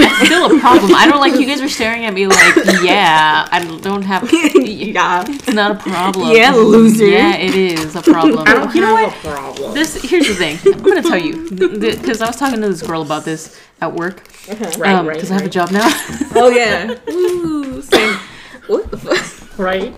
[0.00, 0.94] It's still a problem.
[0.94, 4.30] I don't like you guys are staring at me like, yeah, I don't have.
[4.54, 5.24] yeah.
[5.26, 6.30] It's not a problem.
[6.36, 7.06] Yeah, loser.
[7.06, 8.46] Yeah, it is a problem.
[8.46, 9.08] I don't you know what?
[9.12, 9.74] a problem.
[9.74, 10.58] This here's the thing.
[10.72, 14.22] I'm gonna tell you because I was talking to this girl about this at work.
[14.48, 15.88] Right, Um, right, because I have a job now.
[16.36, 16.96] Oh yeah.
[17.08, 18.20] Woo, San-
[18.68, 19.58] what the fuck?
[19.58, 19.92] Right?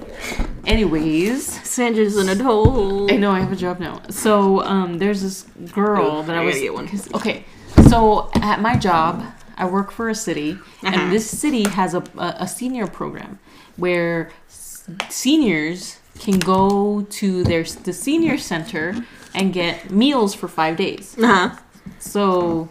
[0.66, 3.10] Anyways, Sandra's an adult.
[3.10, 4.02] I know I have a job now.
[4.10, 5.42] So um, there's this
[5.72, 6.88] girl Ooh, that I I was get one.
[7.14, 7.44] Okay,
[7.88, 9.24] so at my job,
[9.56, 10.88] I work for a city, Uh-huh.
[10.92, 13.38] and this city has a, a, a senior program
[13.76, 18.94] where s- seniors can go to their the senior center
[19.34, 21.16] and get meals for five days.
[21.18, 21.56] Uh huh.
[21.98, 22.68] So,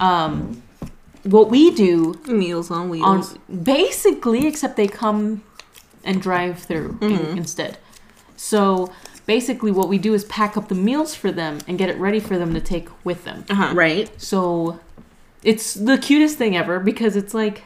[0.00, 0.62] um,
[1.24, 3.34] what we do Meals on wheels.
[3.34, 5.42] on basically except they come
[6.04, 7.78] and drive through in- instead
[8.36, 8.92] so
[9.26, 12.20] basically what we do is pack up the meals for them and get it ready
[12.20, 13.74] for them to take with them uh-huh.
[13.74, 14.20] Right.
[14.20, 14.80] so
[15.42, 17.64] it's the cutest thing ever because it's like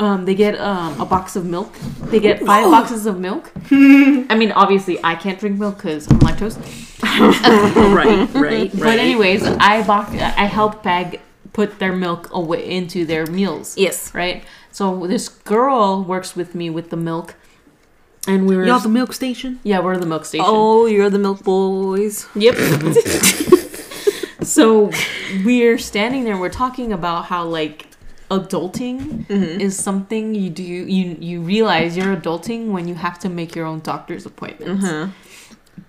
[0.00, 1.74] um, they get um, a box of milk.
[2.04, 3.52] They get five boxes of milk.
[3.70, 6.56] I mean, obviously, I can't drink milk because I'm lactose.
[7.94, 8.72] right, right, right.
[8.72, 11.20] But anyways, I box, I help bag
[11.60, 13.76] put their milk away into their meals.
[13.76, 14.14] Yes.
[14.14, 14.44] Right.
[14.72, 17.34] So this girl works with me with the milk,
[18.26, 19.60] and we were Y'all the milk station?
[19.62, 20.46] yeah we're the milk station.
[20.48, 22.26] Oh, you're the milk boys.
[22.34, 22.54] Yep.
[24.56, 24.90] so
[25.44, 26.38] we're standing there.
[26.38, 27.88] We're talking about how like
[28.30, 29.60] adulting mm-hmm.
[29.60, 30.72] is something you do.
[30.96, 34.84] You you realize you're adulting when you have to make your own doctor's appointments.
[34.84, 35.10] Mm-hmm.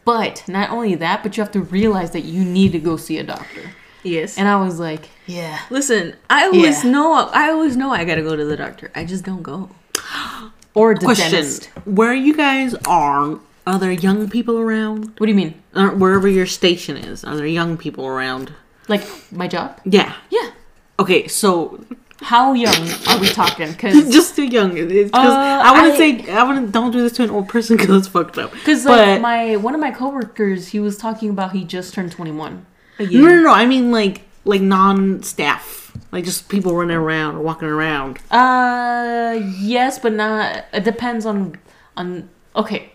[0.04, 3.20] But not only that, but you have to realize that you need to go see
[3.20, 3.64] a doctor.
[4.04, 4.38] Yes.
[4.38, 5.60] And I was like, yeah.
[5.70, 6.92] Listen, I always Yeah.
[6.92, 7.14] know.
[7.34, 8.92] I always know I gotta go to the doctor.
[8.96, 9.70] I just don't go.
[10.74, 11.66] Or the Question: dentist.
[11.84, 15.06] Where you guys are, are there young people around?
[15.20, 15.62] What do you mean?
[15.74, 18.54] Uh, wherever your station is, are there young people around?
[18.88, 19.80] Like my job?
[19.84, 20.14] Yeah.
[20.30, 20.52] Yeah.
[20.98, 21.84] Okay, so
[22.22, 23.72] How young are we talking?
[23.72, 24.76] Because just too young.
[24.76, 27.32] Because Uh, I want I- to say I want to don't do this to an
[27.32, 28.52] old person because it's fucked up.
[28.54, 32.32] Because like my one of my coworkers, he was talking about he just turned twenty
[32.32, 32.66] one.
[33.10, 33.52] No, no, no.
[33.52, 38.20] I mean like like non-staff, like just people running around or walking around.
[38.32, 40.66] Uh, yes, but not.
[40.74, 41.58] It depends on
[41.98, 42.30] on.
[42.56, 42.92] Okay,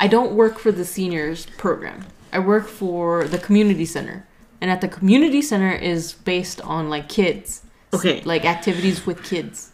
[0.00, 2.06] I don't work for the seniors program.
[2.32, 4.26] I work for the community center,
[4.60, 7.62] and at the community center is based on like kids,
[7.94, 8.20] Okay.
[8.24, 9.72] like activities with kids.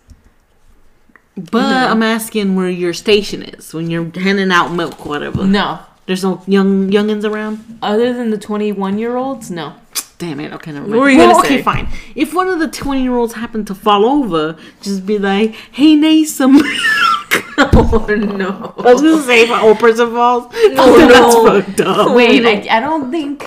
[1.34, 5.44] But I'm asking where your station is when you're handing out milk, whatever.
[5.46, 7.78] No, There's no young youngins around.
[7.82, 9.74] other than the 21 year olds, no.
[10.18, 10.52] Damn it.
[10.52, 11.62] Okay, never What were you well, gonna okay, say?
[11.62, 11.88] fine.
[12.14, 15.96] If one of the 20 year olds happened to fall over, just be like, "Hey,
[16.24, 16.60] some."
[17.58, 18.74] Oh no.
[18.78, 20.44] I was gonna say if person falls.
[20.54, 21.96] Oh, that's fucked up.
[22.08, 23.44] Oh, Wait, I, I don't think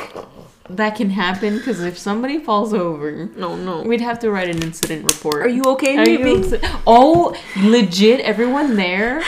[0.69, 3.81] that can happen because if somebody falls over, No, no.
[3.83, 5.41] we'd have to write an incident report.
[5.45, 9.21] Are you okay, Are you ex- oh, legit, everyone there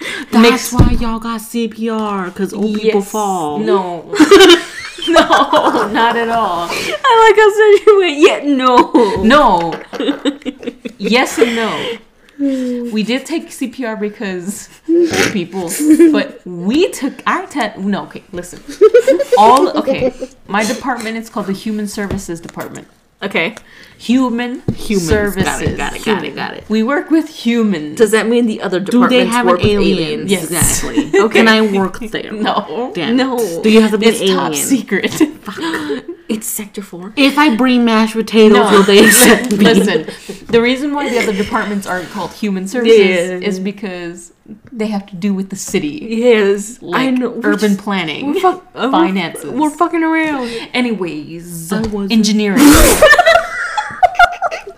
[0.32, 3.58] That's why y'all got CPR because old people fall.
[3.58, 4.02] No.
[5.08, 5.22] no,
[5.92, 6.68] not at all.
[6.70, 9.22] I like how said you went, yeah, no.
[9.22, 10.92] No.
[10.98, 11.98] yes and no.
[12.92, 15.70] We did take CPR because old people,
[16.12, 18.62] but we took I te- no okay listen
[19.36, 20.14] all okay
[20.48, 22.88] my department is called the Human Services Department
[23.22, 23.54] Okay.
[24.00, 25.08] Human Humans.
[25.08, 26.64] Services Got it, got it, got it, got it.
[26.70, 29.58] we work with humans Does that mean the other Do departments they have an work
[29.62, 29.98] with alien?
[29.98, 30.30] aliens?
[30.30, 30.44] Yes.
[30.44, 31.20] Exactly.
[31.20, 31.38] Okay.
[31.40, 32.32] Can I work there?
[32.32, 33.16] no Damn.
[33.16, 33.38] No.
[33.38, 33.62] it.
[33.62, 34.38] Do you have to be it's an alien?
[34.52, 35.10] top secret
[35.42, 35.58] Fuck.
[36.30, 37.12] It's Sector 4.
[37.16, 38.70] If I bring mashed potatoes, No.
[38.70, 39.58] will they accept me?
[39.58, 43.48] Listen, the reason why the other departments aren't called human services Yeah.
[43.48, 44.32] is because
[44.72, 46.80] they have to do with the city, Yes.
[46.80, 47.30] like I know.
[47.30, 49.50] We're urban just- planning, We're, fuck, uh, we're- finances.
[49.50, 50.48] We're, fucking around.
[50.72, 52.64] Anyways, engineering.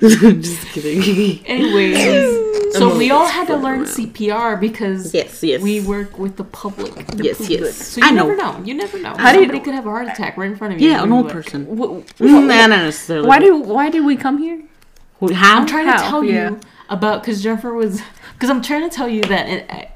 [0.43, 1.45] Just kidding.
[1.47, 3.87] Anyways, so we all had to learn around.
[3.87, 5.63] CPR because Yes, yes.
[5.63, 6.95] we work with the public.
[7.07, 7.61] the Yes, public.
[7.61, 7.77] yes.
[7.89, 8.61] So you I never know.
[8.65, 9.15] You never know.
[9.17, 10.89] How do you- Somebody could have a heart attack right in front of you.
[10.91, 11.45] Yeah, an old you work.
[11.45, 11.67] person.
[11.67, 13.29] Wh- Mm, nah, not necessarily.
[13.29, 14.61] Why do why did we come here?
[15.35, 15.59] How?
[15.61, 16.51] I'm trying to tell Yeah.
[16.51, 18.03] you about because Jennifer was
[18.35, 19.91] because I'm trying to tell you that it,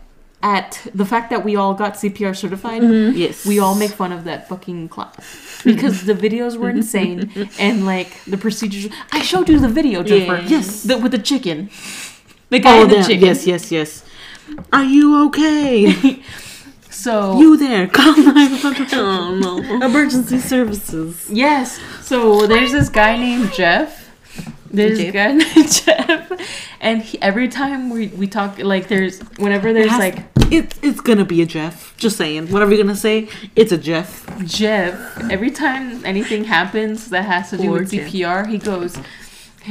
[0.46, 3.16] at the fact that we all got CPR certified, mm-hmm.
[3.16, 3.44] Yes.
[3.44, 7.18] we all make fun of that fucking class because the videos were insane
[7.58, 8.86] and like the procedures.
[9.12, 10.36] I showed you the video, Jennifer.
[10.42, 10.48] Yeah.
[10.58, 10.84] Yes.
[10.84, 11.68] the, with the chicken,
[12.50, 13.06] the guy Oh, and the damn.
[13.08, 13.24] chicken.
[13.26, 14.04] yes, yes, yes.
[14.72, 16.22] Are you okay?
[17.06, 17.86] So you there?
[17.88, 18.86] Call 911.
[18.98, 19.58] Oh no.
[19.86, 21.28] Emergency services.
[21.30, 21.78] Yes.
[22.00, 24.05] So there's this guy named Jeff.
[24.78, 25.12] A Jeff?
[25.12, 26.32] guy named Jeff,
[26.80, 31.00] and he, every time we, we talk, like there's whenever there's Has- like it's it's
[31.00, 31.96] gonna be a Jeff.
[31.96, 32.48] Just saying.
[32.52, 34.24] Whatever you're gonna say, it's a Jeff.
[34.44, 34.94] Jeff,
[35.30, 38.10] every time anything happens that has to do Poor with Jeff.
[38.12, 38.96] CPR, he goes,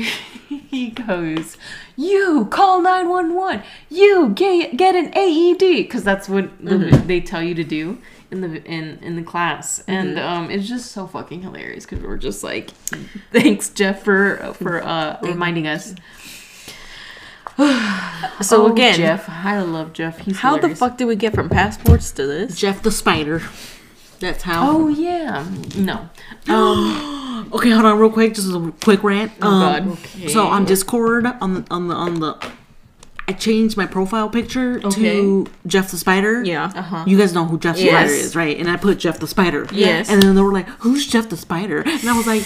[0.49, 1.57] he goes,
[1.95, 7.07] you call 911, you get, get an AED, because that's what Mm-hmm.
[7.07, 7.97] they tell you to do
[8.31, 9.83] in the in, in the class.
[9.87, 10.27] And Mm-hmm.
[10.27, 12.69] um, it's just so fucking hilarious because we're just like,
[13.31, 15.93] thanks, Jeff, for, for uh, reminding us.
[18.41, 20.19] So Oh, again, Jeff, I love Jeff.
[20.19, 22.57] He's how the fuck did we get from passports to this?
[22.57, 23.41] Jeff the Spider.
[24.19, 24.69] That's how.
[24.69, 25.45] Oh yeah,
[25.77, 26.09] no.
[26.47, 28.33] Um, Okay, hold on, real quick.
[28.33, 29.31] Just a quick rant.
[29.41, 30.29] Oh, Um, God.
[30.31, 32.51] So on Discord, on the on the on the,
[33.27, 36.43] I changed my profile picture to Jeff the Spider.
[36.43, 36.71] Yeah.
[36.75, 37.03] uh huh.
[37.07, 38.57] You guys know who Jeff the Spider is, right?
[38.57, 39.67] And I put Jeff the Spider.
[39.71, 40.09] Yes.
[40.09, 42.43] And then they were like, "Who's Jeff the Spider?" And I was like,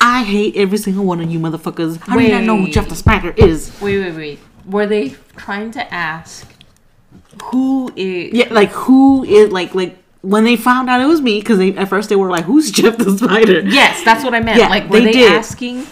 [0.00, 1.98] "I hate every single one of you motherfuckers.
[1.98, 4.38] How do you not know who Jeff the Spider is?" Wait, wait, wait.
[4.64, 6.48] Were they trying to ask
[7.44, 8.32] who is?
[8.32, 11.88] Yeah, like who is like like when they found out it was me because at
[11.88, 14.58] first they were like, "Who's Jeff the Spider?" Yes, that's what I meant.
[14.58, 15.86] Yeah, like, were they they, asking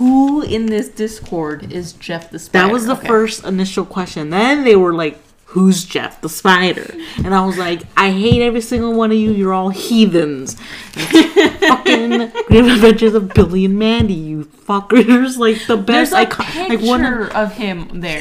[0.00, 2.66] who in this Discord is Jeff the Spider?
[2.66, 3.06] That was the Okay.
[3.06, 4.30] first initial question.
[4.30, 5.18] Then they were like,
[5.52, 6.92] "Who's Jeff the Spider?"
[7.24, 9.30] And I was like, "I hate every single one of you.
[9.30, 10.56] You're all heathens."
[10.94, 14.14] Fucking Grim Adventures of Billy and Mandy.
[14.14, 16.12] You fuckers, like the There's best.
[16.12, 18.20] a icon- picture like one of- of him there.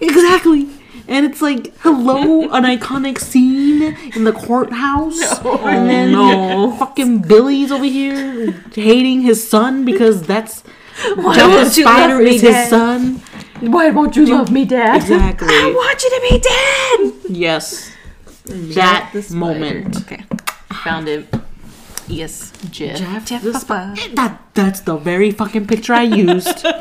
[0.00, 0.68] exactly.
[1.08, 6.74] And it's like, hello, an iconic scene in the courthouse, and then no.
[6.78, 10.62] fucking Billy's over here hating his son because that's
[11.16, 12.68] Why Jeff the won't you love Spider me, is his Dad?
[12.70, 13.22] son.
[13.60, 14.96] Why won't you love me, Dad?
[14.96, 15.48] Exactly.
[15.50, 16.38] I want you to be
[17.30, 17.36] dead.
[17.36, 17.92] Yes.
[18.44, 19.38] That the Spider.
[19.38, 19.96] moment.
[20.02, 20.24] Okay.
[20.84, 21.32] Found it.
[22.08, 22.98] Yes, Jeff.
[22.98, 23.94] Jeff, Jeff the Papa.
[23.96, 26.64] Sp- that that's the very fucking picture I used.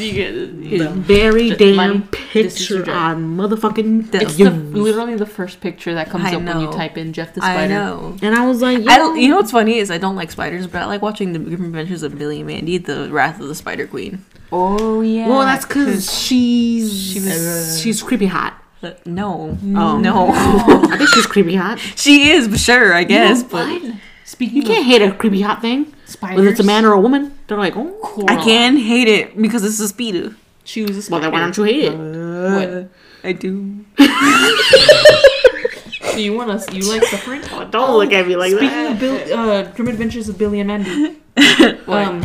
[0.00, 0.78] You get it.
[0.78, 5.60] the very damn Mine- this is your picture on motherfucking It's the, literally the first
[5.60, 7.60] picture that comes I up when you type in Jeff the Spider.
[7.60, 8.16] I know.
[8.22, 10.80] And I was like, I, you know what's funny is I don't like spiders, but
[10.82, 13.86] I like watching the Grim Adventures of Billy and Mandy, the Wrath of the Spider
[13.88, 14.24] Queen.
[14.52, 15.28] Oh yeah.
[15.28, 18.54] well, that's because she's she was- she's creepy hot.
[18.82, 19.98] Uh, no, Oh.
[19.98, 21.78] no, I think she's creepy hot.
[21.80, 23.94] she is, sure, I guess, but What?
[24.40, 25.92] Speaking You can't hate a creepy hot thing.
[26.06, 26.38] Spiders.
[26.38, 27.90] Whether it's a man or a woman, they're like, oh.
[28.00, 28.30] Coral.
[28.30, 30.34] I can hate it because it's a speeder.
[30.64, 31.94] She was a Well, then why don't you hate it?
[31.94, 32.88] What?
[33.22, 33.84] I do.
[36.14, 36.74] Do you want to?
[36.74, 37.42] You like suffering?
[37.70, 38.92] Don't look at me like Speaking that.
[38.92, 41.18] of Bill, uh, Grim Adventures of Billy and Mandy.
[41.86, 42.24] um,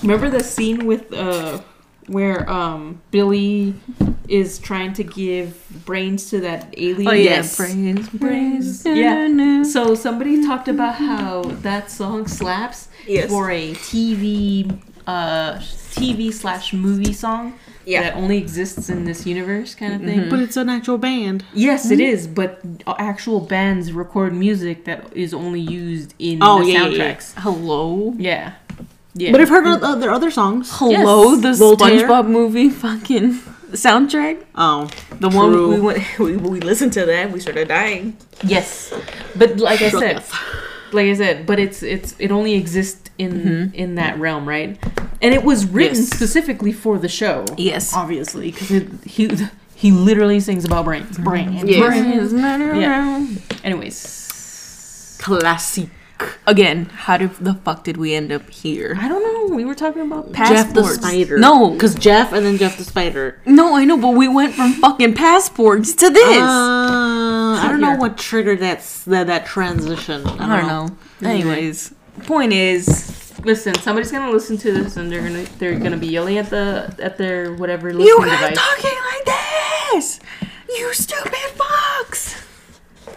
[0.00, 1.60] remember the scene with uh,
[2.12, 3.74] where um Billy
[4.28, 7.08] is trying to give brains to that alien?
[7.08, 7.56] Oh yeah, Yes.
[7.56, 8.84] brains, brains.
[8.86, 9.62] Yeah.
[9.64, 13.28] So somebody talked about how that song slaps Yes.
[13.28, 14.70] for a TV
[15.06, 15.54] uh
[15.94, 17.54] TV slash movie song
[17.84, 18.02] Yeah.
[18.02, 20.30] that only exists in this universe kind of thing.
[20.30, 21.44] But it's an actual band.
[21.52, 26.70] Yes, it is, but actual bands record music that is only used in Oh, the
[26.70, 27.14] yeah, yeah, yeah.
[27.14, 27.32] soundtracks.
[27.36, 28.14] Hello.
[28.16, 28.52] Yeah.
[29.14, 29.30] Yeah.
[29.32, 30.70] But I've heard of other other songs.
[30.72, 31.42] Hello, Yes.
[31.42, 32.08] the Voltaire.
[32.08, 33.34] SpongeBob movie fucking
[33.72, 34.42] soundtrack.
[34.54, 34.88] Oh,
[35.20, 35.38] The True.
[35.38, 38.16] one we went, we, we listened to that, we started dying.
[38.42, 38.92] Yes,
[39.36, 40.22] but like I said,
[40.92, 43.74] like I said, but it's it's it only exists in mm-hmm.
[43.74, 44.78] in that realm, right?
[45.20, 46.08] And it was written Yes.
[46.10, 47.44] specifically for the show.
[47.56, 47.94] Yes.
[47.94, 48.68] obviously, because
[49.04, 49.30] he
[49.74, 51.86] he literally sings about brains, brains, Yes.
[51.86, 52.32] brains.
[52.32, 53.26] Yeah.
[53.62, 53.98] Anyways,
[56.22, 56.40] classic.
[56.46, 58.96] Again, how did, the fuck did we end up here?
[58.98, 59.54] I don't know.
[59.54, 61.38] We were talking about Jeff the Spider.
[61.38, 61.70] No.
[61.70, 63.40] because Jeff and then Jeff the Spider.
[63.46, 66.38] No, I know, but we went from fucking passports to this.
[66.42, 70.26] Uh, I don't know what triggered that that, that transition.
[70.26, 70.68] I don't, I don't
[71.22, 71.28] know.
[71.28, 71.94] Anyways,
[72.24, 76.38] point is, Listen, somebody's gonna listen to this and they're gonna they're gonna be yelling
[76.38, 78.76] at the at their whatever you listening guys device.
[78.76, 80.20] talking like this?
[80.68, 82.40] You stupid fucks!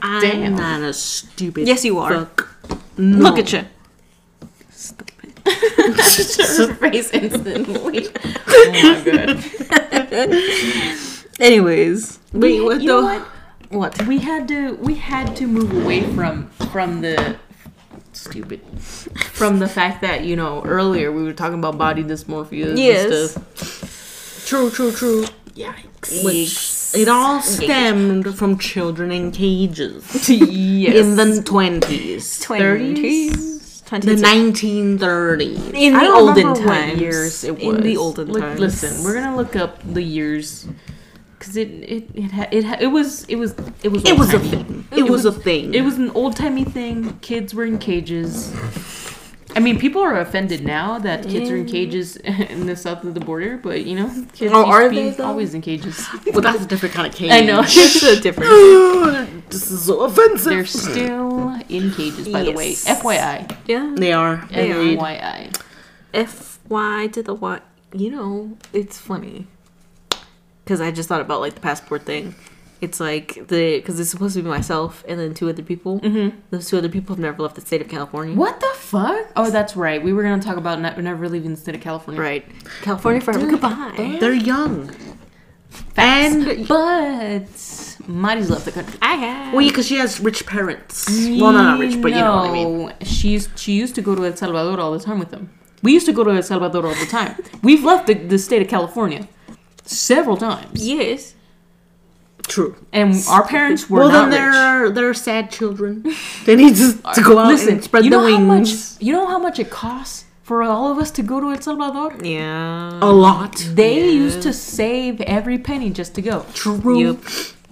[0.02, 0.56] I'm Damn.
[0.56, 1.68] not a stupid.
[1.68, 2.12] Yes, you are.
[2.12, 2.55] Fuck.
[2.98, 3.18] No.
[3.18, 3.64] Look at you.
[4.72, 5.40] Stupid.
[5.46, 8.08] Her face instantly.
[8.48, 10.32] Oh my god.
[11.40, 13.20] Anyways, Wait, what you know the?
[13.70, 13.98] what?
[13.98, 14.08] what?
[14.08, 17.36] We had to we had to move away from from the
[18.14, 18.62] stupid
[19.34, 23.32] from the fact that you know earlier we were talking about body dysmorphia and Yes.
[23.32, 24.46] stuff.
[24.48, 25.26] True, true, true.
[25.56, 26.24] Yikes.
[26.24, 26.58] Which
[26.96, 30.96] it all stemmed from children in cages yes.
[30.96, 32.96] in the twenties, 20s?
[33.90, 34.22] the 20s.
[34.22, 35.60] nineteen thirties.
[35.74, 37.00] In I the don't olden times.
[37.02, 37.64] years it was.
[37.78, 38.60] In the olden Look- times.
[38.60, 40.68] Listen, we're gonna look up the years
[41.38, 44.34] because it it it ha- it, ha- it was it was it was It was
[44.34, 44.88] a thing.
[44.92, 45.74] It, was, a thing.
[45.76, 47.20] It was an old timey thing.
[47.20, 48.52] Kids were in cages.
[49.56, 53.14] I mean, people are offended now that kids are in cages in the south of
[53.14, 56.06] the border, but you know, kids Oh, are be they, always in cages.
[56.34, 57.32] Well, that's a different kind of cage.
[57.32, 57.62] I know.
[57.64, 59.50] It's a different.
[59.50, 60.52] this is so offensive.
[60.52, 62.74] They're still in cages, by the way.
[62.74, 63.56] FYI.
[63.66, 63.94] Yeah.
[63.96, 64.38] They are.
[64.50, 65.62] FYI.
[66.14, 67.62] F Y to the Y.
[67.94, 69.48] You know, it's funny.
[70.64, 72.36] Because I just thought about like the passport thing.
[72.82, 76.00] It's like the because it's supposed to be myself and then two other people.
[76.02, 76.38] Mm-hmm.
[76.52, 78.36] Those two other people have never left the state of California.
[78.36, 79.28] What the fuck?
[79.36, 80.04] Oh, that's right.
[80.04, 82.22] We were gonna talk about ne- never leaving the state of California.
[82.22, 82.46] Right.
[82.82, 83.48] California forever.
[83.50, 84.18] Goodbye.
[84.20, 84.92] They're young.
[85.98, 88.98] And But Mari's left the country.
[89.02, 89.54] I have.
[89.54, 91.06] well, because she has rich parents.
[91.10, 92.86] Well, not, not rich, but you know what I mean.
[92.88, 95.50] No, She used, she used to go to El Salvador all the time with them.
[95.82, 97.36] We used to go to El Salvador all the time.
[97.64, 99.28] We've left the, the state of California
[99.84, 100.86] several times.
[100.88, 101.35] Yes.
[102.48, 102.76] True.
[102.94, 104.54] And our parents were well, not then rich.
[104.54, 106.04] they're they're sad children.
[106.46, 108.98] They need to, to go out Listen, and spread you the know how much wings.
[109.02, 112.16] you know how much it costs for all of us to go to El Salvador?
[112.24, 113.00] Yeah.
[113.02, 113.56] A lot.
[113.74, 116.46] They used to save every penny just to go.
[116.54, 117.14] True.
[117.14, 117.18] Yep.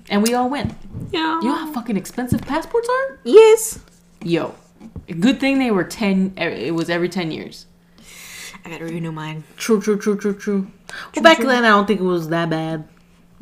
[0.09, 0.73] And we all went.
[1.11, 1.39] Yeah.
[1.41, 3.19] You know how fucking expensive passports are?
[3.23, 3.79] Yes.
[4.23, 4.55] Yo.
[5.19, 7.67] Good thing they were 10 it was every 10 years.
[8.65, 9.43] I gotta renew mine.
[9.57, 10.67] True, true, true, true, true.
[11.15, 12.87] Well, back then, I don't think it was that bad.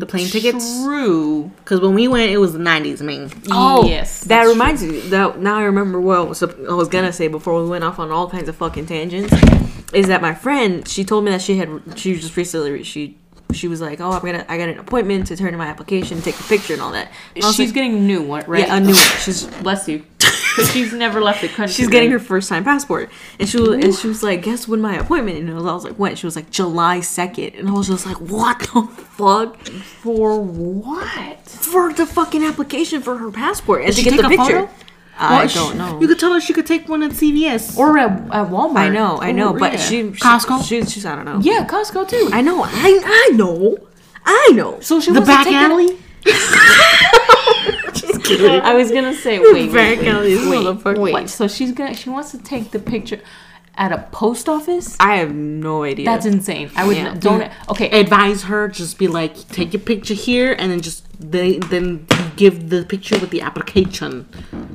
[0.02, 0.84] The plane tickets.
[0.84, 1.52] True.
[1.58, 3.30] Because when we went, it was the 90s, I mean.
[3.52, 4.22] Oh, yes.
[4.22, 5.00] That that's reminds me.
[5.02, 8.28] That now I remember what I was, gonna say before we went off on all
[8.28, 9.32] kinds of fucking tangents.
[9.94, 10.88] Is that my friend?
[10.88, 13.16] She told me that she had she just recently she
[13.54, 16.20] she was like, oh, I'm gonna I got an appointment to turn in my application,
[16.24, 17.12] take a picture, and all that.
[17.36, 18.66] And She's like, getting a new one, right?
[18.66, 19.20] yeah, a new one.
[19.20, 20.04] She's Bless you.
[20.56, 21.74] 'Cause she's never left the country.
[21.74, 24.82] she's getting her first time passport, and she was and she was like, guess when
[24.82, 25.38] my appointment?
[25.38, 26.16] And I was, I was like, when?
[26.16, 28.84] She was like July second, and I was just like, what the
[29.18, 29.58] fuck?
[30.02, 31.48] For what?
[31.48, 34.62] For the fucking application for her passport and to she get the a picture.
[34.68, 34.70] photo?
[35.18, 36.00] I Well, don't sh- know.
[36.02, 37.78] You could tell her she could take one at CVS.
[37.78, 38.78] Or at, at Walmart.
[38.78, 39.78] I know, I know, Oh, but yeah.
[39.80, 40.64] she, she Costco?
[40.68, 41.40] She, she's I don't know.
[41.44, 42.30] Yeah, Costco too.
[42.34, 43.78] I know, I I know,
[44.26, 44.80] I know.
[44.80, 45.54] so she the wants to back take
[46.26, 46.82] it-
[48.42, 48.60] alley?
[48.62, 51.30] I was gonna say, wait, Back wait, alley, wait, wait, wait.
[51.30, 53.20] So she's gonna, she wants to take the picture
[53.76, 54.98] at a post office.
[55.00, 56.06] I have no idea.
[56.06, 56.70] That's insane.
[56.76, 57.16] I would Yeah.
[57.18, 57.50] don't.
[57.70, 62.06] Okay, Advise her, just be like, take your picture here, and then just they then
[62.36, 64.28] give the picture with the application.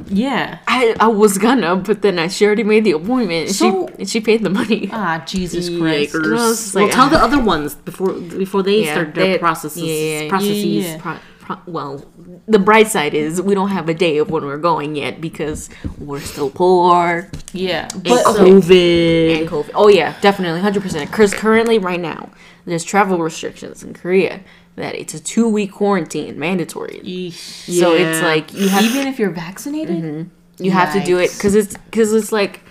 [0.09, 0.59] yeah.
[0.69, 3.51] I, I was gonna, but then I she already made the appointment.
[3.51, 4.89] So- she she paid the money.
[4.93, 6.15] Ah, Jesus Christ.
[6.15, 6.75] Yikers.
[6.75, 7.09] Well, like, tell ah.
[7.09, 9.83] the other ones before before they start their they- processes.
[9.83, 10.65] Yeah, yeah, processes.
[10.65, 10.99] yeah.
[11.01, 11.17] Pro-
[11.47, 12.05] pro- well,
[12.47, 15.71] the bright side is we don't have a day of when we're going yet because
[15.99, 19.39] we're still poor Yeah, And but COVID.
[19.39, 19.71] and COVID.
[19.75, 21.11] Oh yeah, definitely, hundred percent.
[21.11, 22.31] Because currently, right now,
[22.67, 24.41] there's travel restrictions in Korea
[24.75, 27.01] that it's a two week quarantine mandatory.
[27.05, 27.79] Yeesh.
[27.81, 30.65] So it's like you have even if you're vaccinated, mm-hmm.
[30.65, 32.66] you have to do it because it's because it's like That's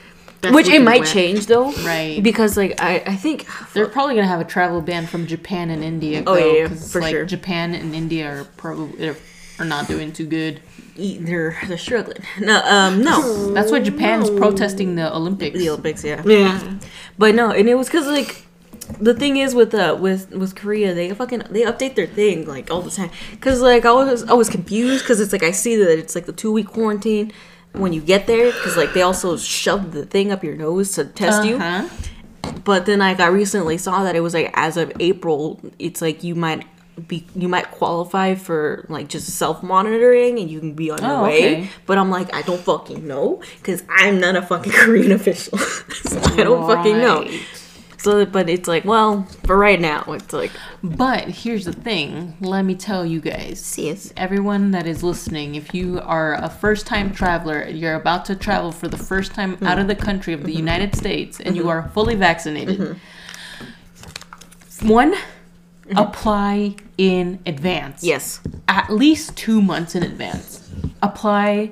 [0.53, 1.09] which it might whack.
[1.09, 2.21] change though, Right.
[2.21, 5.83] Because like I I think they're probably gonna have a travel ban from Japan and
[5.83, 6.23] India.
[6.27, 7.25] Oh, though, yeah, yeah, 'cause, for like, sure.
[7.25, 9.17] Japan and India are probably are,
[9.59, 10.59] are not doing too good.
[10.97, 12.23] they're they're struggling.
[12.39, 15.57] No, um, no, That's why Japan's protesting the Olympics.
[15.57, 16.21] the Olympics, yeah.
[16.25, 16.59] Yeah.
[17.17, 18.43] But no, and it was because like
[19.01, 22.69] the thing is with uh with with Korea, they fucking they update their thing like
[22.71, 23.09] all the time.
[23.41, 26.27] Cause like I was I was confused because it's like I see that it's like
[26.27, 27.31] the two week quarantine
[27.77, 31.05] when you get there because like they also shove the thing up your nose to
[31.05, 31.57] test you.
[31.57, 31.87] Uh-huh.
[32.63, 36.23] But then like I recently saw that it was like as of April, it's like
[36.23, 36.65] you might
[37.07, 41.11] be you might qualify for like just self monitoring and you can be on your
[41.11, 41.37] Oh, way.
[41.63, 41.69] okay.
[41.85, 46.19] But I'm like I don't fucking know because I'm not a fucking Korean official, so
[46.21, 47.27] I don't fucking know.
[47.97, 50.51] So, but it's like, well, for right now, it's like,
[50.83, 52.37] But here's the thing.
[52.39, 53.77] Let me tell you guys.
[53.77, 58.35] yes, Everyone that is listening, if you are a first time traveler, you're about to
[58.35, 59.65] travel for the first time mm-hmm.
[59.65, 60.59] out of the country of the mm-hmm.
[60.59, 61.71] United States, and you mm-hmm.
[61.71, 62.99] are fully vaccinated.
[64.81, 65.15] One,
[65.95, 68.03] apply in advance.
[68.03, 70.69] yes, At least two months in advance.
[71.01, 71.71] Apply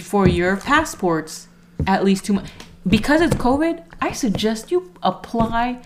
[0.00, 1.48] for your passports
[1.86, 2.50] at least two months.
[2.86, 5.80] Because it's COVID, I suggest you apply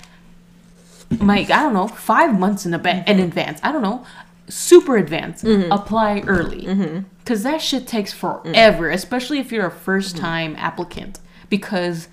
[1.19, 3.61] like I don't know, five months in, in advance.
[3.63, 4.05] I don't know,
[4.49, 5.43] super advance.
[5.43, 5.73] Mm-hmm.
[5.73, 7.01] Apply early mm-hmm.
[7.19, 8.19] because that shit takes mm.
[8.19, 10.25] forever, especially if you're a first mm-hmm.
[10.25, 11.19] time applicant.
[11.49, 12.09] Because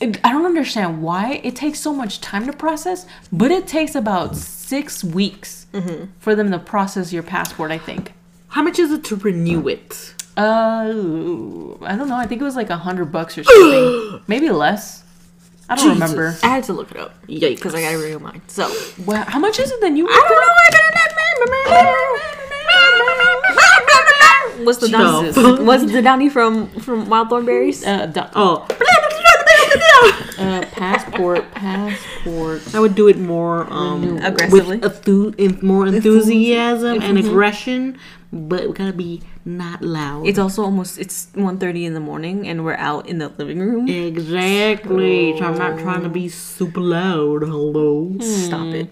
[0.00, 3.94] it- I don't understand why it takes so much time to process, but it takes
[3.94, 5.66] about six weeks
[6.18, 7.70] for them to process your passport.
[7.70, 8.12] I think.
[8.48, 10.14] How much is it to renew it?
[10.36, 12.16] Uh, I don't know.
[12.16, 15.02] I think it was like a hundred bucks or something, maybe less.
[15.68, 16.00] I don't Jesus.
[16.10, 16.36] remember.
[16.42, 17.56] I had to look it up Yikes.
[17.56, 18.40] because I gotta renew mine.
[18.46, 18.70] So,
[19.04, 19.96] Wow, how much is it then?
[19.96, 20.40] You I don't
[24.58, 24.64] know.
[24.64, 25.28] What's the Donnie?
[25.28, 25.58] Jesus.
[25.60, 27.86] What's the Donnie from from Wild Thornberrys?
[27.86, 28.66] Uh, do- Oh,
[30.38, 32.74] uh, passport, passport.
[32.74, 34.78] I would do it more um, Aggressively.
[34.78, 37.98] with enthu- en- more enthusiasm and aggression,
[38.32, 40.26] but we gotta be not loud.
[40.26, 43.88] It's also almost it's 1.30 in the morning and we're out in the living room.
[43.88, 45.38] exactly.
[45.38, 47.42] So I'm not trying to be super loud.
[47.42, 48.16] Hello.
[48.20, 48.90] Stop it.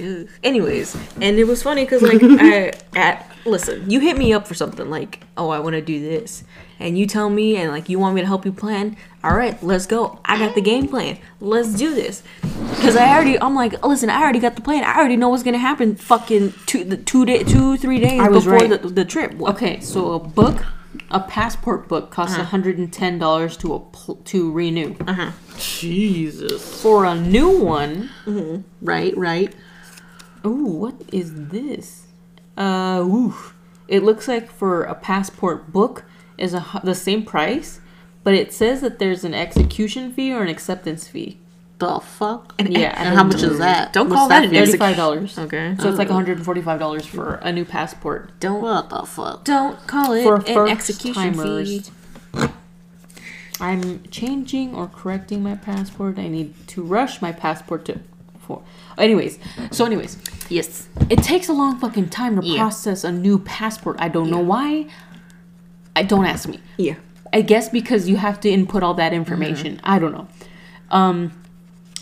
[0.00, 0.28] Ugh.
[0.42, 4.54] Anyways, and it was funny because like I at listen, you hit me up for
[4.54, 6.44] something like, oh, I want to do this,
[6.78, 8.96] and you tell me and like you want me to help you plan.
[9.24, 10.20] All right, let's go.
[10.24, 11.18] I got the game plan.
[11.40, 12.22] Let's do this.
[12.42, 14.84] Because I already, I'm like, listen, I already got the plan.
[14.84, 15.96] I already know what's gonna happen.
[15.96, 18.82] Fucking two, the two day, two, three days I was before right.
[18.82, 19.40] the, the trip.
[19.40, 20.64] Okay, so a book,
[21.10, 22.44] a passport book costs uh-huh.
[22.44, 24.94] hundred and ten dollars to a pl- to renew.
[25.06, 25.32] Uh-huh.
[25.58, 26.82] Jesus.
[26.82, 28.62] For a new one, mm-hmm.
[28.80, 29.54] Right, right.
[30.44, 32.06] ooh, what is this?
[32.56, 33.34] Uh, ooh,
[33.88, 36.04] it looks like for a passport book
[36.38, 37.80] is a, the same price,
[38.24, 41.38] but it says that there's an execution fee or an acceptance fee.
[41.78, 42.54] The fuck?
[42.58, 43.58] Yeah, And how much is mm-hmm.
[43.58, 43.92] that?
[43.92, 44.56] Don't What's call that an fee?
[44.64, 45.38] Thirty-five dollars.
[45.38, 45.76] Okay.
[45.78, 46.14] So it's like oh.
[46.14, 48.38] one hundred and forty-five dollars for a new passport.
[48.40, 49.44] Don't What the fuck?
[49.44, 51.82] don't call it For an first execution fee.
[53.60, 56.18] I'm changing or correcting my passport.
[56.18, 58.00] I need to rush my passport to.
[58.38, 58.62] For,
[58.96, 59.38] anyways,
[59.72, 60.18] so anyways,
[60.48, 60.88] Yes.
[61.10, 62.58] it takes a long fucking time to Yeah.
[62.58, 63.96] process a new passport.
[63.98, 64.86] I don't know why.
[65.96, 66.60] I don't ask me.
[66.76, 66.94] Yeah.
[67.32, 69.76] I guess because you have to input all that information.
[69.76, 69.90] Mm-hmm.
[69.90, 70.28] I don't know.
[70.90, 71.32] Um,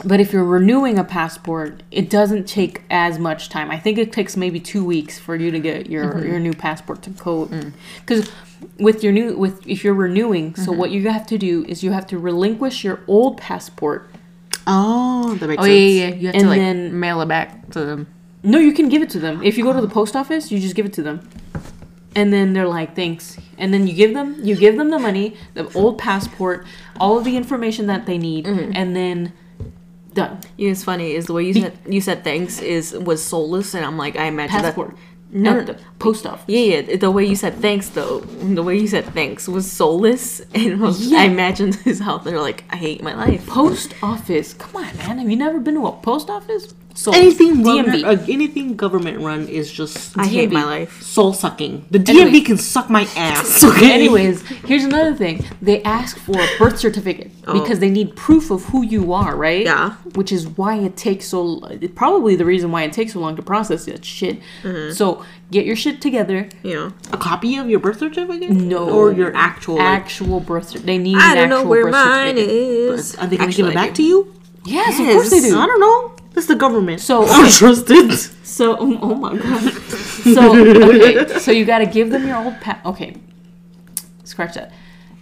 [0.05, 3.71] but if you're renewing a passport, it doesn't take as much time.
[3.71, 6.27] I think it takes maybe two weeks for you to get your mm-hmm.
[6.27, 7.51] your new passport to code.
[7.51, 7.73] Mm.
[8.01, 8.31] Because
[8.79, 10.81] with your new with if you're renewing, so mm-hmm.
[10.81, 14.11] what you have to do is you have to relinquish your old passport.
[14.67, 15.75] Oh, that makes Oh sense.
[15.75, 16.09] yeah, yeah.
[16.09, 16.15] yeah.
[16.15, 18.09] You have And to like then- mail it back to them.
[18.43, 19.43] No, you can give it to them.
[19.43, 19.91] If you go to the oh.
[19.91, 21.27] post office, you just give it to them.
[22.15, 25.37] And then they're like, "Thanks." And then you give them you give them the money,
[25.55, 26.67] the old passport,
[26.99, 28.73] all of the information that they need, mm-hmm.
[28.75, 29.33] and then
[30.13, 30.41] done.
[30.57, 33.75] You know, it's funny is the way you said you said thanks is was soulless,
[33.75, 34.91] and I'm like I imagine Passport.
[34.91, 34.99] that.
[35.37, 36.45] No, the post office.
[36.47, 36.97] Yeah, yeah.
[36.97, 41.09] The way you said thanks, though, the way you said thanks was soulless, and was,
[41.09, 41.23] Yeah.
[41.23, 43.45] I imagine this how they're like, I hate my life.
[43.49, 44.55] Post office.
[44.55, 45.19] Come on, man.
[45.19, 46.73] Have you never been to a post office?
[46.97, 47.85] So Anything DMV.
[47.87, 48.05] DMV.
[48.05, 51.03] uh, anything government run is just I hate my life.
[51.03, 51.87] soul sucking.
[51.91, 52.41] The DMV Anyway.
[52.41, 53.65] can suck my ass.
[53.65, 53.93] Okay.
[53.93, 55.45] Anyways, here's another thing.
[55.61, 59.65] They ask for a birth certificate because they need proof of who you are, right?
[59.65, 59.95] Yeah.
[60.15, 61.61] Which is why it takes so
[61.97, 64.39] probably the reason why it takes so long to process that shit.
[64.93, 66.49] So get your shit together.
[66.63, 68.51] Know, a copy of your birth certificate?
[68.51, 68.89] No.
[68.89, 69.77] Or your actual.
[69.77, 70.87] Like, Actual birth certificate.
[70.87, 73.17] They need I an don't know where mine is.
[73.17, 74.33] are they gonna Actually, give it back to you?
[74.65, 75.59] Yes, of course they do.
[75.59, 76.14] I don't know.
[76.35, 77.01] This is the government.
[77.01, 78.13] So- I'm trusted.
[78.45, 79.73] So, oh my god.
[80.25, 80.57] So,
[80.89, 83.17] okay, so you got to give them your old pa- Okay,
[84.25, 84.73] scratch that.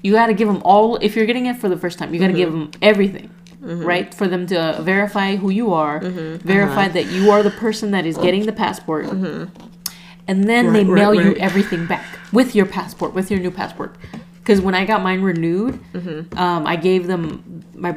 [0.03, 0.97] You got to give them all.
[0.97, 2.71] If you're getting it for the first time, you got to give Mm-hmm.
[2.71, 4.15] them everything, right?
[4.15, 6.47] For them to verify who you are, Mm-hmm.
[6.47, 6.93] verify Uh-huh.
[6.95, 10.95] that you are the person that is getting the passport, and then they Right, right,
[10.95, 13.97] mail you everything back with your passport, with your new passport.
[14.43, 16.37] Because when I got mine renewed, Mm-hmm.
[16.39, 17.97] um, I gave them my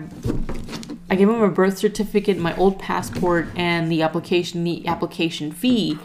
[1.10, 5.98] I gave them a birth certificate, my old passport, and the application the application fee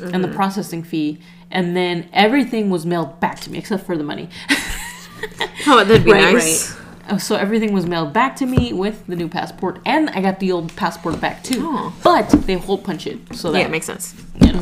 [0.00, 0.22] and Mm-hmm.
[0.22, 1.18] the processing fee,
[1.50, 4.28] and then everything was mailed back to me except for the money.
[5.66, 6.76] Oh, that'd be Right, nice.
[7.08, 10.38] Uh, so everything was mailed back to me with the new passport, and I got
[10.40, 11.58] the old passport back too.
[11.62, 11.92] Oh.
[12.04, 14.14] But they hole punch it so that Yeah, it makes sense.
[14.40, 14.60] you know.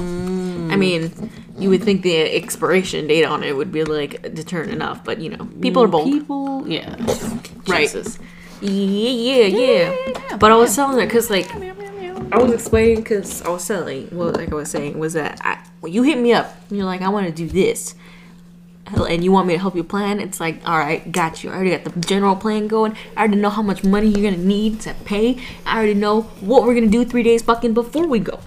[0.73, 5.05] I mean, you would think the expiration date on it would be like deterrent enough,
[5.05, 6.11] but you know, people are bold.
[6.11, 6.97] People, yeah.
[7.67, 7.83] Right.
[7.83, 8.19] Jesus.
[8.61, 10.37] Yeah, yeah, yeah.
[10.39, 11.47] But I was telling her because, like,
[12.33, 15.59] I was explaining because I was telling, well, like I was saying, was that I,
[15.81, 17.95] when you hit me up you're like, I want to do this,
[18.87, 21.51] and you want me to help you plan, it's like, all right, got you.
[21.51, 22.97] I already got the general plan going.
[23.17, 25.39] I already know how much money you're gonna need to pay.
[25.65, 28.41] I already know what we're gonna do three days fucking before we go.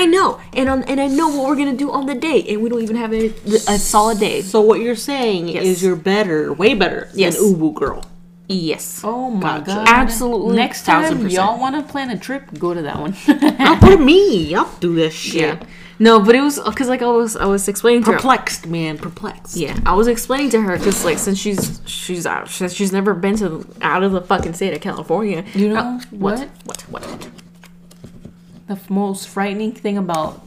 [0.00, 2.62] I know, and on, and I know what we're gonna do on the day, and
[2.62, 3.26] we don't even have a,
[3.74, 4.42] a solid day.
[4.42, 5.64] So what you're saying Yes.
[5.64, 7.36] is you're better, way better Yes.
[7.36, 8.04] than Ubu girl.
[8.50, 9.02] Yes.
[9.04, 9.64] Oh my Gotcha.
[9.66, 9.88] god.
[9.88, 11.32] Absolutely, Next time percent.
[11.32, 13.14] y'all want to plan a trip, go to that one.
[13.58, 14.54] I'll put me.
[14.54, 15.42] I'll do this shit.
[15.58, 15.62] Yeah.
[16.00, 18.16] No, but it was because like I was I was explaining to her.
[18.18, 18.98] Perplexed, man.
[18.98, 19.56] Perplexed.
[19.56, 23.14] Yeah, I was explaining to her because like since she's she's out since she's never
[23.14, 25.44] been to out of the fucking state of California.
[25.54, 26.38] You know Uh, what?
[26.64, 26.82] What?
[26.88, 27.02] What?
[27.10, 27.28] What?
[28.68, 30.42] The f- most frightening thing about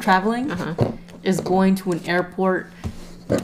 [0.00, 0.92] traveling Uh-huh.
[1.22, 2.70] is going to an airport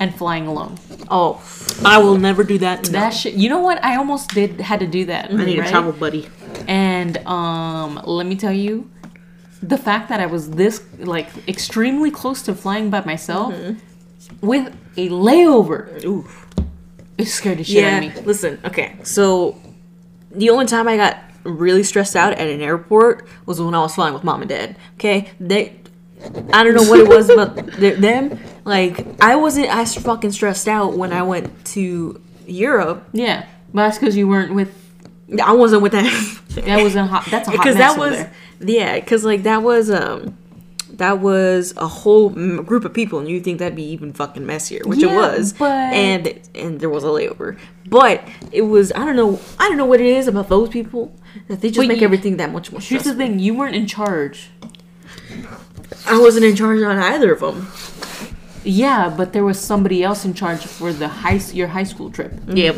[0.00, 0.78] and flying alone.
[1.10, 1.40] Oh,
[1.84, 2.84] I will never do that.
[2.84, 3.34] That shit.
[3.34, 3.82] You know what?
[3.84, 5.30] I almost did had to do that.
[5.30, 5.68] I need right?
[5.68, 6.28] a travel buddy.
[6.66, 8.90] And um, let me tell you,
[9.62, 14.46] the fact that I was this like extremely close to flying by myself Mm-hmm.
[14.46, 16.26] with a layover, ooh.
[17.18, 18.08] it scared the shit out Yeah.
[18.08, 18.22] of me.
[18.22, 18.58] Listen.
[18.64, 18.96] Okay.
[19.02, 19.56] So
[20.32, 23.94] the only time I got really stressed out at an airport was when I was
[23.94, 24.76] flying with mom and dad.
[24.94, 25.30] Okay.
[25.40, 25.80] They.
[26.52, 28.38] I don't know what it was about th- them.
[28.64, 33.06] Like I wasn't as fucking stressed out when I went to Europe.
[33.12, 34.74] Yeah, but that's because you weren't with.
[35.42, 36.38] I wasn't with that.
[36.64, 37.26] That was a hot.
[37.30, 38.32] That's a hot because that was there.
[38.60, 40.36] yeah because like that was um
[40.98, 44.44] that was a whole m- group of people and you think that'd be even fucking
[44.46, 48.22] messier which it was but- and and there was a layover but
[48.52, 51.14] it was i don't know i don't know what it is about those people
[51.48, 53.18] that they just But make you- everything that much more Here's the stressful.
[53.26, 54.50] thing: you weren't in charge.
[56.06, 57.66] i wasn't in charge on either of them
[58.64, 62.32] Yeah, but there was somebody else in charge for the high your high school trip.
[62.32, 62.56] Mm-hmm.
[62.56, 62.76] yep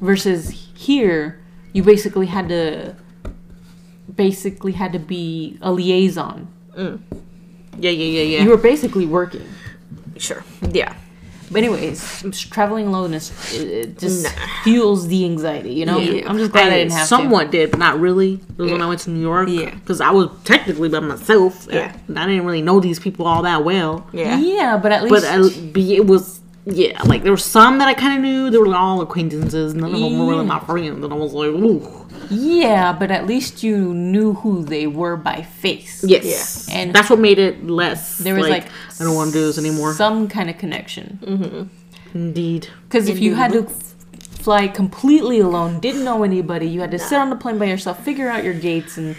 [0.00, 1.38] Versus here,
[1.72, 2.96] you basically had to
[4.16, 6.48] basically had to be a liaison.
[6.76, 6.98] Mm.
[7.78, 9.46] Yeah yeah yeah yeah You were basically working.
[10.16, 10.94] sure yeah
[11.52, 14.30] But anyways, traveling alone is it, just Nah.
[14.64, 15.72] fuels the anxiety.
[15.74, 16.28] You know, Yeah.
[16.28, 18.40] I'm just glad I, didn't have somewhat did, but not really.
[18.56, 19.48] It was when I went to New York.
[19.50, 19.70] Yeah.
[19.70, 21.68] Because I was technically by myself.
[21.70, 21.92] Yeah.
[22.08, 24.06] And I didn't really know these people all that well.
[24.12, 25.36] yeah Yeah, but at least But I,
[26.00, 28.50] it was, yeah, like there were some that I kind of knew.
[28.50, 29.74] They were all acquaintances.
[29.74, 31.04] None of them were really my friends.
[31.04, 32.03] And I was like, ooh.
[32.30, 36.04] Yeah, but at least you knew who they were by face.
[36.06, 36.68] Yes.
[36.68, 38.18] And- And that's what made it less.
[38.18, 38.66] There was like,
[39.00, 39.94] I don't want to do this anymore.
[39.94, 41.18] Some kind of connection.
[41.22, 42.16] Mm-hmm.
[42.18, 42.68] Indeed.
[42.88, 47.18] Because if you had to fly completely alone, didn't know anybody, you had to sit
[47.18, 49.16] on the plane by yourself, figure out your gates, and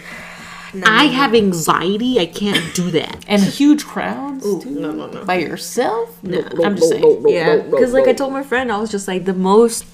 [0.84, 2.18] I have anxiety.
[2.20, 3.24] I can't do that.
[3.28, 4.70] and huge crowds too.
[4.70, 5.24] no, no, no.
[5.24, 6.22] By yourself?
[6.22, 7.24] No, I'm just saying.
[7.28, 9.84] Yeah, because like I told my friend, I was just like the most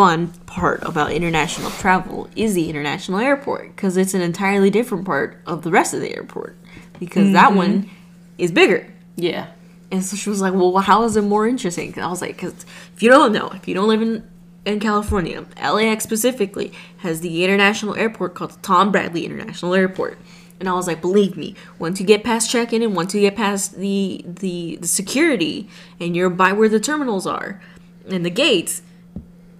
[0.00, 5.38] fun part about international travel is the international airport because it's an entirely different part
[5.46, 6.56] of the rest of the airport
[6.98, 7.56] because that mm-hmm.
[7.58, 7.90] one
[8.38, 8.90] is bigger.
[9.16, 9.48] Yeah.
[9.90, 12.36] And so she was like, "Well, how is it more interesting?" 'Cause I was like,
[12.36, 12.64] "Because
[12.96, 14.26] if you don't know, if you don't live in
[14.64, 16.72] in California, LAX specifically
[17.04, 20.16] has the international airport called Tom Bradley International Airport."
[20.58, 23.36] And I was like, "Believe me, once you get past check-in and once you get
[23.36, 25.68] past the the, the security
[26.00, 27.60] and you're by where the terminals are
[28.08, 28.80] and the gates,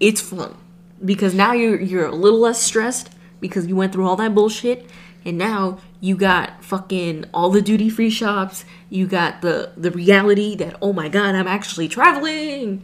[0.01, 0.57] it's fun
[1.05, 4.87] because now you're you're a little less stressed because you went through all that bullshit."
[5.25, 8.65] And now You got fucking all the duty free shops.
[8.89, 12.83] You got the the reality that oh my god, I'm actually traveling,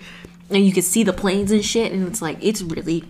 [0.50, 1.92] and you can see the planes and shit.
[1.92, 3.04] And it's like it's really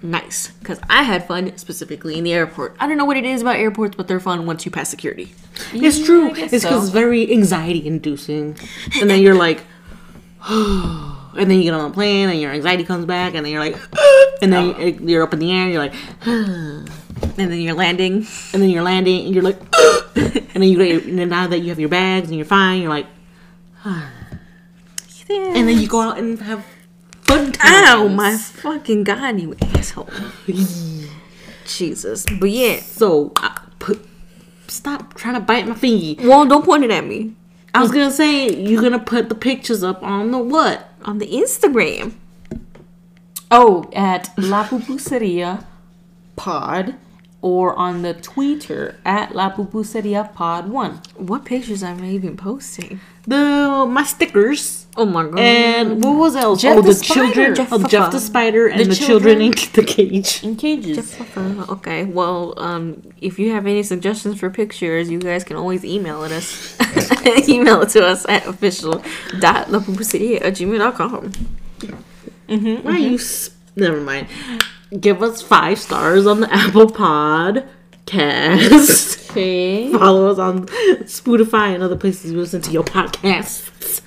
[0.00, 2.76] nice because I had fun specifically in the airport.
[2.78, 5.34] I don't know what it is about airports, but they're fun once you pass security.
[5.72, 6.28] It's true.
[6.28, 6.78] It's because so.
[6.78, 8.56] it's very anxiety inducing.
[9.00, 9.64] And then you're like,
[11.38, 13.60] and then you get on the plane and your anxiety comes back and then you're
[13.60, 13.76] like,
[14.42, 15.94] and then you're up in the air and you're like,
[17.38, 18.26] And then you're landing.
[18.52, 19.58] and then you're landing and you're like,
[20.16, 22.80] and then you get, and then now that you have your bags and you're fine,
[22.82, 23.06] you're like,
[23.84, 26.64] and then you go out and have
[27.22, 27.88] fun times.
[27.88, 30.08] Ow, my fucking god, you asshole.
[31.66, 32.24] Jesus.
[32.40, 32.80] But yeah.
[32.80, 34.04] So, uh, put,
[34.66, 36.26] stop trying to bite my finger.
[36.26, 37.34] Well, don't point it at me.
[37.74, 40.87] I was gonna say you're gonna put the pictures up on the what?
[41.04, 42.12] On the Instagram.
[43.50, 45.64] Oh, at La Pupuseria
[46.36, 46.94] Pod
[47.40, 51.00] or on the Twitter at La Pupuseria Pod 1.
[51.16, 53.00] What pictures am I even posting?
[53.26, 54.86] The my stickers.
[54.96, 55.38] Oh my god.
[55.38, 56.62] And what was else?
[56.62, 57.54] Jeff oh, the the, children.
[57.54, 60.42] Jeff oh, the Jeff the Spider and The the, children in the cage.
[60.42, 61.16] In cages.
[61.36, 65.84] Uh, okay, well, um, if you have any suggestions for pictures, you guys can always
[65.84, 66.76] email it us.
[67.48, 71.32] email it to us at official.lapupuseria at gmail.com.
[72.82, 73.14] Why you?
[73.16, 74.26] s- Never mind.
[74.98, 77.66] Give us five stars on the Apple Podcast.
[79.30, 79.92] Okay.
[79.92, 80.64] Follow us on
[81.04, 84.00] Spotify and other places you listen to your podcasts.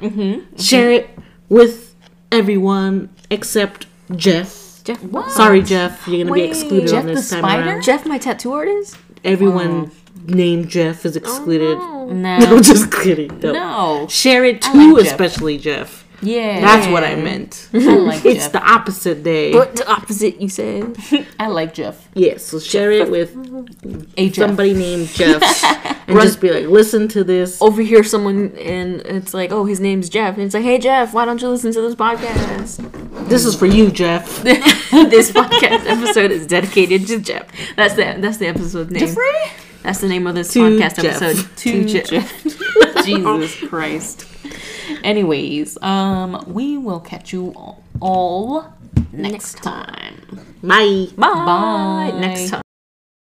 [0.00, 0.56] Mm-hmm, mm-hmm.
[0.56, 1.10] Share it
[1.48, 1.96] with
[2.30, 4.80] everyone except Jeff.
[4.84, 5.32] Jeff, what?
[5.32, 6.06] Sorry, Jeff.
[6.06, 7.68] You're gonna Wait, be excluded Jeff on the this time Spider?
[7.70, 7.82] around.
[7.82, 8.96] Jeff, my tattoo artist?
[9.24, 10.32] Everyone oh.
[10.32, 11.76] named Jeff is excluded.
[11.80, 12.38] Oh, No.
[12.38, 13.36] No, just kidding.
[13.40, 13.52] No.
[13.52, 14.06] No.
[14.08, 15.12] Share it I too, like Jeff.
[15.12, 15.97] especially Jeff.
[16.20, 16.60] Yeah.
[16.60, 17.68] That's what I meant.
[17.74, 18.52] I like It's Jeff.
[18.52, 19.52] the opposite day.
[19.52, 20.96] But the opposite, you said.
[21.38, 22.08] I like Jeff.
[22.14, 23.34] yes, so share it with
[24.16, 24.48] A Jeff.
[24.48, 25.42] somebody named Jeff
[26.08, 27.62] and just be like, listen to this.
[27.62, 30.34] Over here, someone, and it's like, oh, his name's Jeff.
[30.34, 33.28] And it's like, hey, Jeff, why don't you listen to this podcast?
[33.28, 34.42] This is for you, Jeff.
[34.42, 37.46] this podcast episode is dedicated to Jeff.
[37.76, 39.06] That's the that's the episode name.
[39.06, 39.24] Jeffrey?
[39.82, 41.22] That's the name of this To podcast Jeff.
[41.22, 41.56] episode.
[41.58, 42.06] To Jeff.
[42.10, 43.04] Jeff.
[43.04, 44.24] Jesus Christ.
[45.04, 48.72] Anyways, um, we will catch you all, all
[49.12, 50.40] next time.
[50.62, 51.08] Bye.
[51.16, 51.34] Bye.
[51.44, 52.18] Bye.
[52.20, 52.62] Next time.